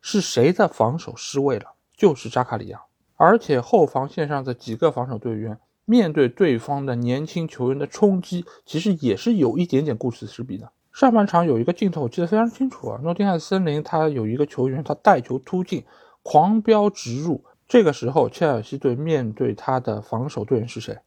[0.00, 1.66] 是谁的防守失位了？
[1.96, 2.82] 就是扎卡里亚。
[3.16, 10.70] 而且后防线上的几个防守队员面对对方的年轻球员的冲击，其实也是有一点点顾此失彼的。
[10.92, 15.84] 上半场有一个镜头我记得非常清楚啊，诺丁汉森林他有一个球员他带球突进。
[16.24, 20.98] 狂飙直入，这个时候切尔西队面对他的防守队员是谁？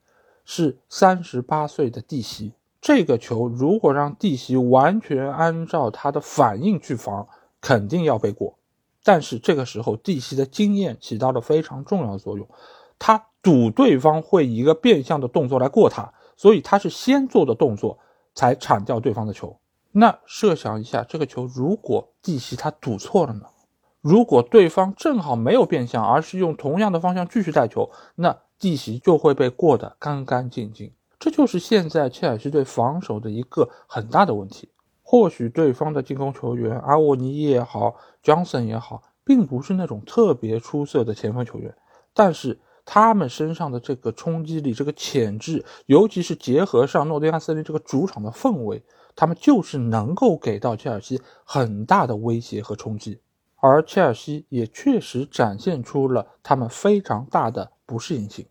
[0.46, 2.54] 是三十八岁的蒂西。
[2.80, 7.28] 这个球如果让蒂西完全按照他的反应去防，
[7.62, 8.58] 肯定要被过。
[9.04, 12.48] 但是这个时候蒂西的经验起到了非常重要的作用，
[12.98, 18.00] 他赌对方会以一个变相的动作来过他，所以他是先做的动作
[18.34, 19.58] 才铲掉对方的球。
[19.92, 23.46] 那设想一下，这个球如果蒂西他赌错了呢？
[24.02, 30.90] 如果对方正好没有变向，而是用同样的方向继续带球，那地席就会被过得干干净净。
[31.20, 34.70] 这就是现在切尔西队防守的一个很大的问题。
[35.04, 41.76] 或许对方的进攻球员阿沃尼也好，Johnson 也好，并不是那种特别出色的前锋球员，
[42.14, 48.82] 但是他们身上的这个冲击力、这个潜质，尤其是结合上诺丁汉森林这个主场的氛围，
[49.16, 53.20] 他们就是能够给到切尔西很大的威胁和冲击。
[53.58, 58.46] 而切尔西也确实展现出了他们非常大的不适应性，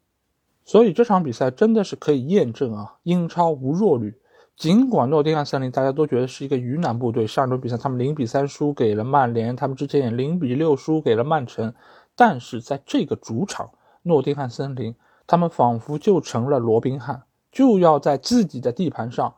[0.67, 4.15] 所以这场比赛真的是可以验证啊，英超无弱旅。
[4.55, 11.73] 尽管诺丁汉森林大家都觉得是一个鱼腩部队，上周比赛他们零比三输给了曼联，他们之前也零比六输给了曼城，
[12.15, 13.71] 但是在这个主场
[14.03, 14.95] 诺丁汉森林，
[15.27, 19.35] 他们仿佛就成了罗宾汉，就要在自己的地盘上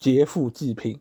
[0.00, 1.00] 劫富济贫。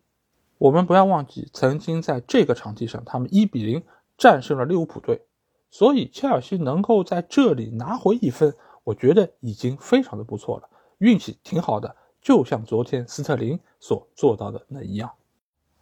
[0.60, 3.82] 我们不要忘记，曾经在这个场地上，他们一比零。
[4.16, 5.26] 战胜了利物浦队，
[5.74, 10.70] 所以切尔西能够在这里拿回一分，我觉得已经非常的不错了，
[11.00, 15.10] 运气挺好的，就像昨天斯特林所做到的那一样。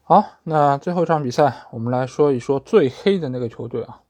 [0.04, 4.02] 好，那最后一场比赛，我们来说一说最黑的那个球队啊。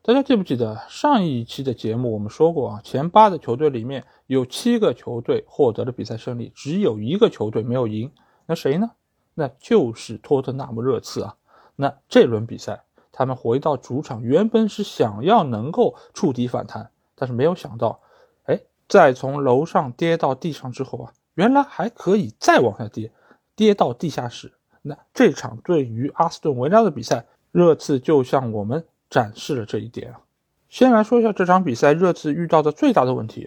[0.00, 2.80] 大家记不记得上一期的节目我们说过啊？
[2.82, 8.10] 前八的球队里面有七个球队获得了比赛胜利，只有一个球队没有赢，
[8.46, 8.92] 那谁呢？
[9.34, 11.36] 那就是托特纳姆热刺啊。
[11.76, 12.84] 那这轮比赛。
[13.12, 18.00] 他们回到主场，原本是想要能够触底反弹，但是没有想到，
[18.44, 18.58] 哎，
[18.88, 23.12] 再从楼上跌到地上之后啊，原来还可以再往下跌，
[23.54, 24.50] 跌到地下室。
[24.80, 30.20] 那这场对于阿斯顿维拉的比赛，热刺就向我们展示了这一点啊。
[30.70, 33.46] 先来说一下这场比赛热刺遇到的最大的问题，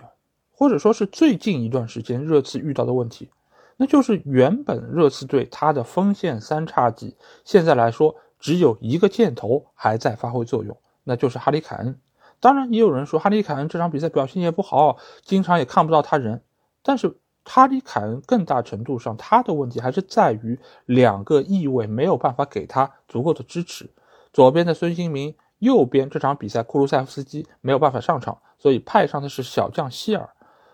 [0.52, 3.32] 或者说是最近一段时间热刺遇到的问题，
[3.78, 8.16] 那就是原本热刺队他的锋线三叉戟，现在来说。
[8.46, 12.00] 只有一个箭头还在发挥作用，那就是哈里凯恩。
[12.40, 16.44] 当然，也有人说哈里凯恩这场比赛表现也不好，经常也看不到他人。
[16.84, 23.90] 但是哈里凯恩更大程度上他的问题还是在于两个翼位没有办法给他足够的支持。
[24.32, 30.30] 左边的孙兴民，右边这场比赛库卢塞夫斯基没有办法上场，所以派上的是小将希尔。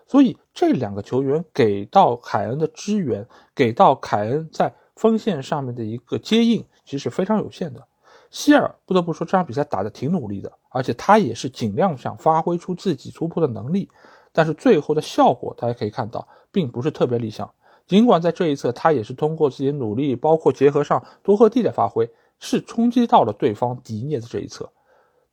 [0.06, 6.64] 所以这两个球员给到凯恩的支援，给到凯恩在锋线上面的一个接应。
[6.84, 7.84] 其实非常有限的，
[8.30, 13.90] 希尔不得不说这场比赛打得挺努力的，而且他也是尽量想发挥出自己突破的能力，
[14.30, 17.52] 但是最后的效果大家可以看到，并不是特别理想。
[17.88, 24.70] 尽管在这一侧他也是通过自己的努力，包括结合上多赫蒂的发挥，是冲击到了对方迪涅的这一侧。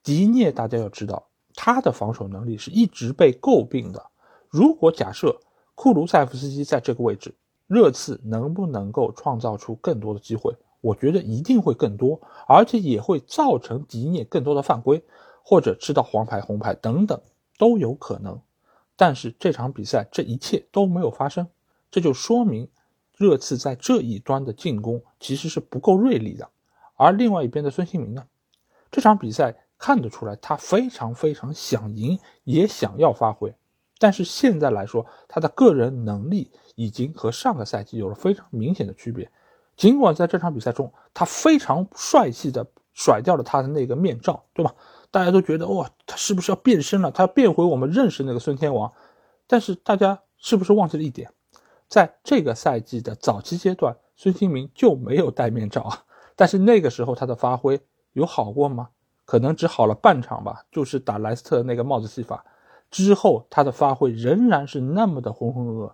[0.02, 4.04] 迪涅大家要知道，他的防守能力是一直被诟病的。
[4.50, 5.40] 如果假设
[5.76, 7.36] 库卢塞夫斯基在这个位置，
[7.70, 10.56] 热刺能不能够创造出更多的机会？
[10.82, 15.04] 我觉得一定会更多，而且也会造成迪涅更多的犯规，
[15.44, 17.22] 或者吃到黄牌、红牌等等
[17.60, 18.42] 都有可能。
[18.96, 21.48] 但是这场比赛这一切都没有发生，
[21.92, 22.68] 这就说明
[23.16, 26.50] 热刺在这一端的进攻其实是不够锐利的。
[26.96, 28.26] 而另外一边的孙兴民呢，
[28.90, 33.54] 这场比赛看得出来他非常非常想赢，也想要发挥。
[33.98, 36.50] 但是现在来说，他的个人能力
[36.80, 39.30] 已经和上个赛季有了非常明显的区别。
[39.76, 44.74] 尽管在这场比赛中，他非常帅气的甩掉了他的那个面罩，对吧？
[45.12, 47.12] 大家都觉得哇，他是不是要变身了？
[47.12, 48.90] 他要变回我们认识那个孙天王？
[49.46, 51.30] 但是大家是不是忘记了一点，
[51.90, 56.06] 在这个赛季的早期阶段，孙兴民就没有戴面罩啊。
[56.38, 57.78] 但是那个时候他的发挥
[58.14, 58.88] 有好过吗？
[59.26, 62.46] 可能只好了半场吧，就是打莱斯特那个帽子戏法
[62.90, 65.92] 之后，他的发挥仍然是那么的浑浑噩噩。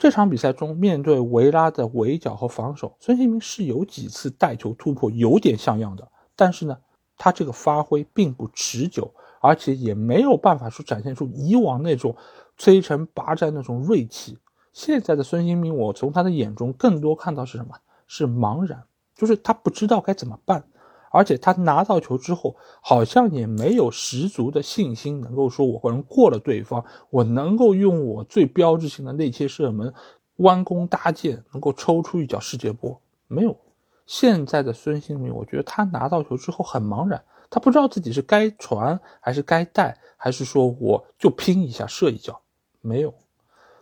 [0.00, 6.08] 这场比赛中，面对维拉的围剿和防守，孙兴民是有几次带球突破，有点像样的。
[6.34, 6.78] 但是呢，
[7.18, 12.16] 他这个发挥并不持久，而且也没有办法说展现出以往那种
[12.58, 14.38] 摧城拔寨那种锐气。
[14.72, 17.74] 现在的孙兴民，我从他的眼中更多看到是什么？
[18.06, 18.82] 是茫然。
[19.14, 20.64] 就是他不知道该怎么办，
[21.10, 29.92] 而且他拿到球之后，好像也没有十足的信心，能够说我能过了对方，我能够用我最标志性的内切射门
[30.36, 33.00] 弯弓搭箭，能够抽出一脚世界波。
[33.26, 33.56] 没有，
[34.06, 42.40] 现在的孙兴民，我觉得他拿到球之后很茫然，他不知道自己是该传还是该带，还是说我就拼一下射一脚，
[42.80, 43.12] 没有。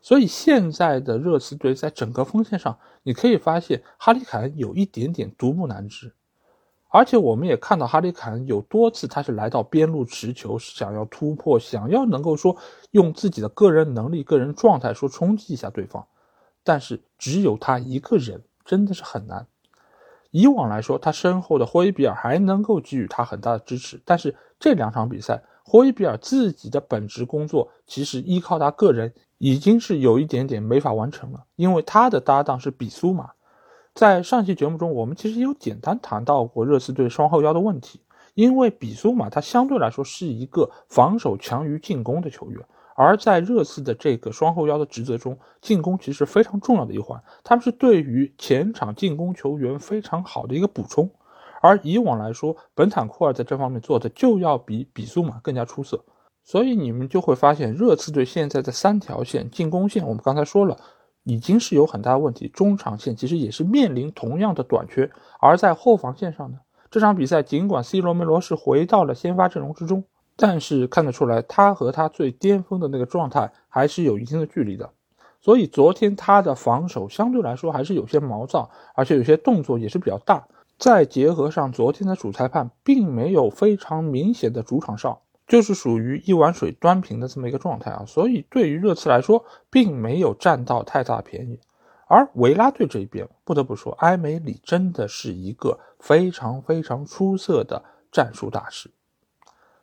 [0.01, 6.15] 所以现在的热刺队在整个锋线上，你可以发现哈里凯恩有一点点独木难支，
[6.89, 12.57] 而且我们也看到哈里凯恩有多次他是来到边路持球，想要突破，想要能够说
[12.91, 16.07] 用自己的个人能力、个人状态说冲击一下对方，
[16.65, 19.47] 但是只有他一个人真的是很难。
[20.31, 29.13] 以往来说，他身后的霍伊比尔还能够给予他很大的支持，但是这两场比赛，霍伊比尔自己的本职工作其实依靠他个人。
[29.41, 33.31] 已经是有一点点没法完成了，因为他的搭档是比苏马。
[33.99, 38.01] 在上期节目中，我们其实有简单谈到过热刺队双后腰的问题，
[38.35, 51.11] 因为比苏马他相对来说是一个防守强于进攻的球员，而在热刺的这个双后腰的职责中，进攻其实非常重要的一环，他们是对于前场进攻球员非常好的一个补充。
[51.61, 56.05] 而以往来说，本坦库尔在这方面做的就要比比苏马更加出色。
[56.45, 60.79] 所以你们就会发现，热刺队现在的三条线进攻线，我们刚才说了，
[61.29, 62.49] 已经是有很大的问题。
[62.49, 65.11] 中场线其实也是面临同样的短缺。
[65.39, 66.59] 而在后防线上呢，
[66.91, 70.03] 这场比赛尽管 C 罗梅罗是回到了先发阵容之中，
[70.37, 74.89] 但是看得出来，他和他最巅峰的那个状态还是有一定的距离的。
[75.41, 80.49] 所以昨天他的防守相对来说还是有些毛躁，而且有些动作也是比较大。
[80.79, 85.21] 再结合上昨天的主裁判并没有非常明显的主场哨。
[85.49, 91.59] 就是属于一碗水端平的这么一个状态啊，所以对于热刺来说，并没有占到太大便宜。
[92.07, 97.83] 而维拉队这一边，不得不说，埃梅里真的是一个非常非常出色的
[98.13, 98.91] 战术大师。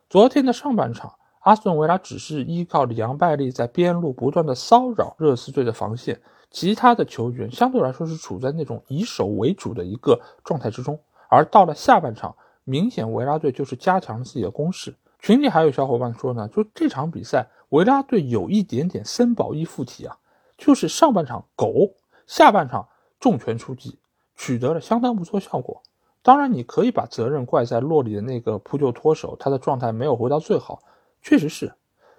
[0.08, 10.98] 昨天的上半场，阿斯顿维拉只是依靠里昂拜利在边路不断的骚扰热刺队的防线，其他的球员相对来说是处在那种以守为主的一个状态之中。
[11.28, 14.94] 而到了下半场，明显维拉队就是加强了自己的攻势。
[15.26, 20.16] 群里还有小伙伴说呢，就这场比赛维拉队有一点点森保一附体啊，
[20.56, 21.90] 就是上半场狗，
[22.28, 22.86] 下半场
[23.18, 23.98] 重拳出击，
[24.36, 25.82] 取得了相当不错效果。
[26.22, 30.80] 当然，你可以把责任怪在洛里的那个扑救脱手，他的状态没有回到最好。
[31.20, 31.74] 确实是，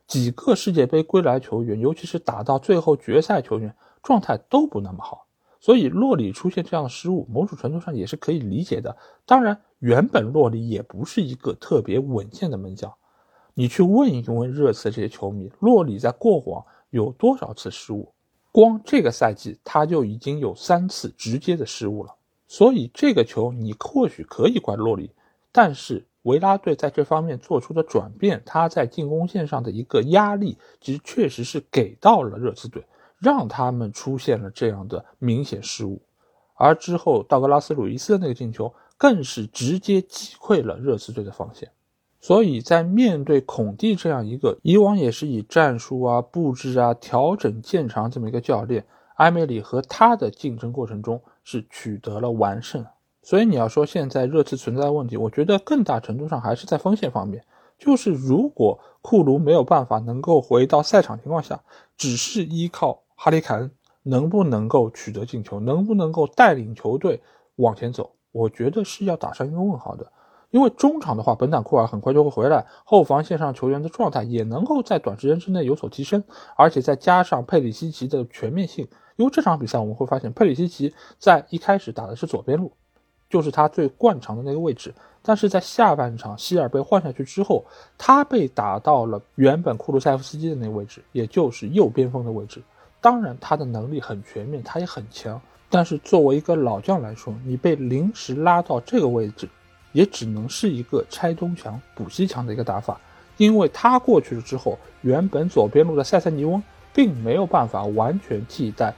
[0.05, 5.26] 几个世界杯归来球员，尤其是打到最后决赛球员，状态都不那么好。
[5.67, 8.95] 所以洛里出现这样的失误，某种程度上也是可以理解的。
[9.25, 12.89] 当然，原本洛里也不是一个特别稳健的门将。
[13.53, 18.13] 你去问一问热刺这些球迷，洛里在过往有多少次失误？
[18.53, 22.15] 光这个赛季他就已经有三次直接的失误了。
[22.47, 25.11] 所以这个球你或许可以怪洛里，
[25.51, 32.81] 但是维拉队在这方面做出的转变，他在进攻线上的一个压力，其实确实是给到了热刺队。
[33.19, 36.01] 让他们出现了这样的明显失误，
[36.55, 41.71] 而之后道格拉斯·鲁伊斯的那个进球更是直接击溃了热刺队的防线。
[42.19, 52.85] 所以在面对孔蒂这样一个以往也是以战术啊、布置啊、调整见长这么一个教练，埃梅里和他的竞争过程中是取得了完胜。
[53.21, 57.43] 所以你要说现在热刺存在的问题，我觉得更大程度上还是在锋线方面。
[57.77, 61.59] 就是如果库卢没有办法能够回到赛场情况下，
[61.97, 63.03] 只是依靠。
[63.19, 63.71] 哈里凯恩
[64.03, 67.19] 能不能够取得进球，能不能够带领球队
[67.55, 68.11] 往前走？
[68.31, 70.11] 我觉得是要打上一个问号的。
[70.51, 76.23] 因为中场的话，本坦库尔很快就会回来，后防线上球员的状态也能够在短时间之内有所提升，
[76.55, 82.71] 而且再加上佩里西奇的全面性，因为这场比赛我们会发现佩里西奇在一开始打的是左边路，
[83.29, 84.93] 就是他最惯常的那个位置。
[85.21, 87.65] 但是在下半场希尔被换下去之后，
[87.97, 92.63] 他被打到了原本库卢塞夫斯基的那个位置，也就是右边锋的位置。
[93.01, 95.39] 当然，他的能力很全面，他也很强。
[95.69, 99.47] 但是作为一个老将来说，你被临时拉到这个位置，
[99.91, 102.99] 也只能是一个拆东墙补西墙的一个打法。
[103.37, 106.61] 因为他过去了之后，原本左边路的塞塞尼翁
[106.93, 108.93] 并没有办法完全替代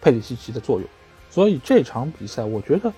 [0.00, 0.88] 佩里西奇的作用。
[1.28, 2.92] 所以这场比赛，我觉得。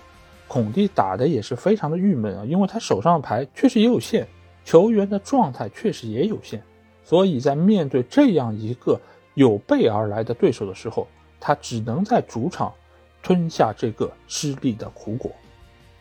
[0.49, 4.27] 孔蒂打的也是非常的郁闷啊，因为他手上的牌确实也有限，
[4.67, 6.63] 球员的状态确实也有限，
[7.03, 9.01] 所以在面对这样一个
[9.35, 11.07] 有备而来的对手的时候，
[11.41, 12.73] 他只能在主场
[13.23, 15.31] 吞下这个失利的苦果。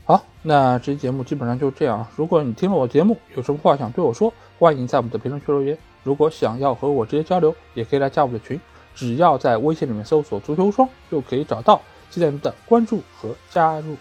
[0.03, 2.05] 好，那这期节目基本上就这样。
[2.15, 5.77] 如果你听了我节目，有什么话想对我说，欢迎在我们的评论区留言。
[6.03, 8.59] 如果想要和我直接交流，也可以来加我们的群，
[8.95, 11.79] 只要在微信里面搜索“足球双”就可以找到，
[12.09, 13.95] 期待您的关注和加入。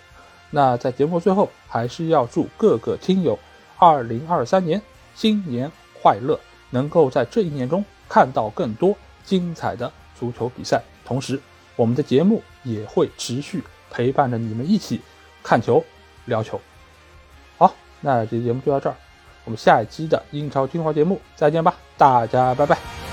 [0.51, 3.39] 那在节目最后，还是要祝各个听友，
[3.79, 4.81] 二零二三年
[5.15, 5.71] 新年
[6.03, 8.97] 快乐，能够在这一年中看到更多
[9.31, 10.83] 精彩的足球比赛。
[11.05, 11.41] 同时，
[11.77, 15.01] 我们的节目也会持续陪伴着你们一起
[15.41, 15.85] 看球、
[16.25, 16.61] 聊球。
[17.57, 18.97] 好，那这期节目就到这儿，
[19.45, 23.10] 我们下一期的英超精华节目再见吧，大家拜拜。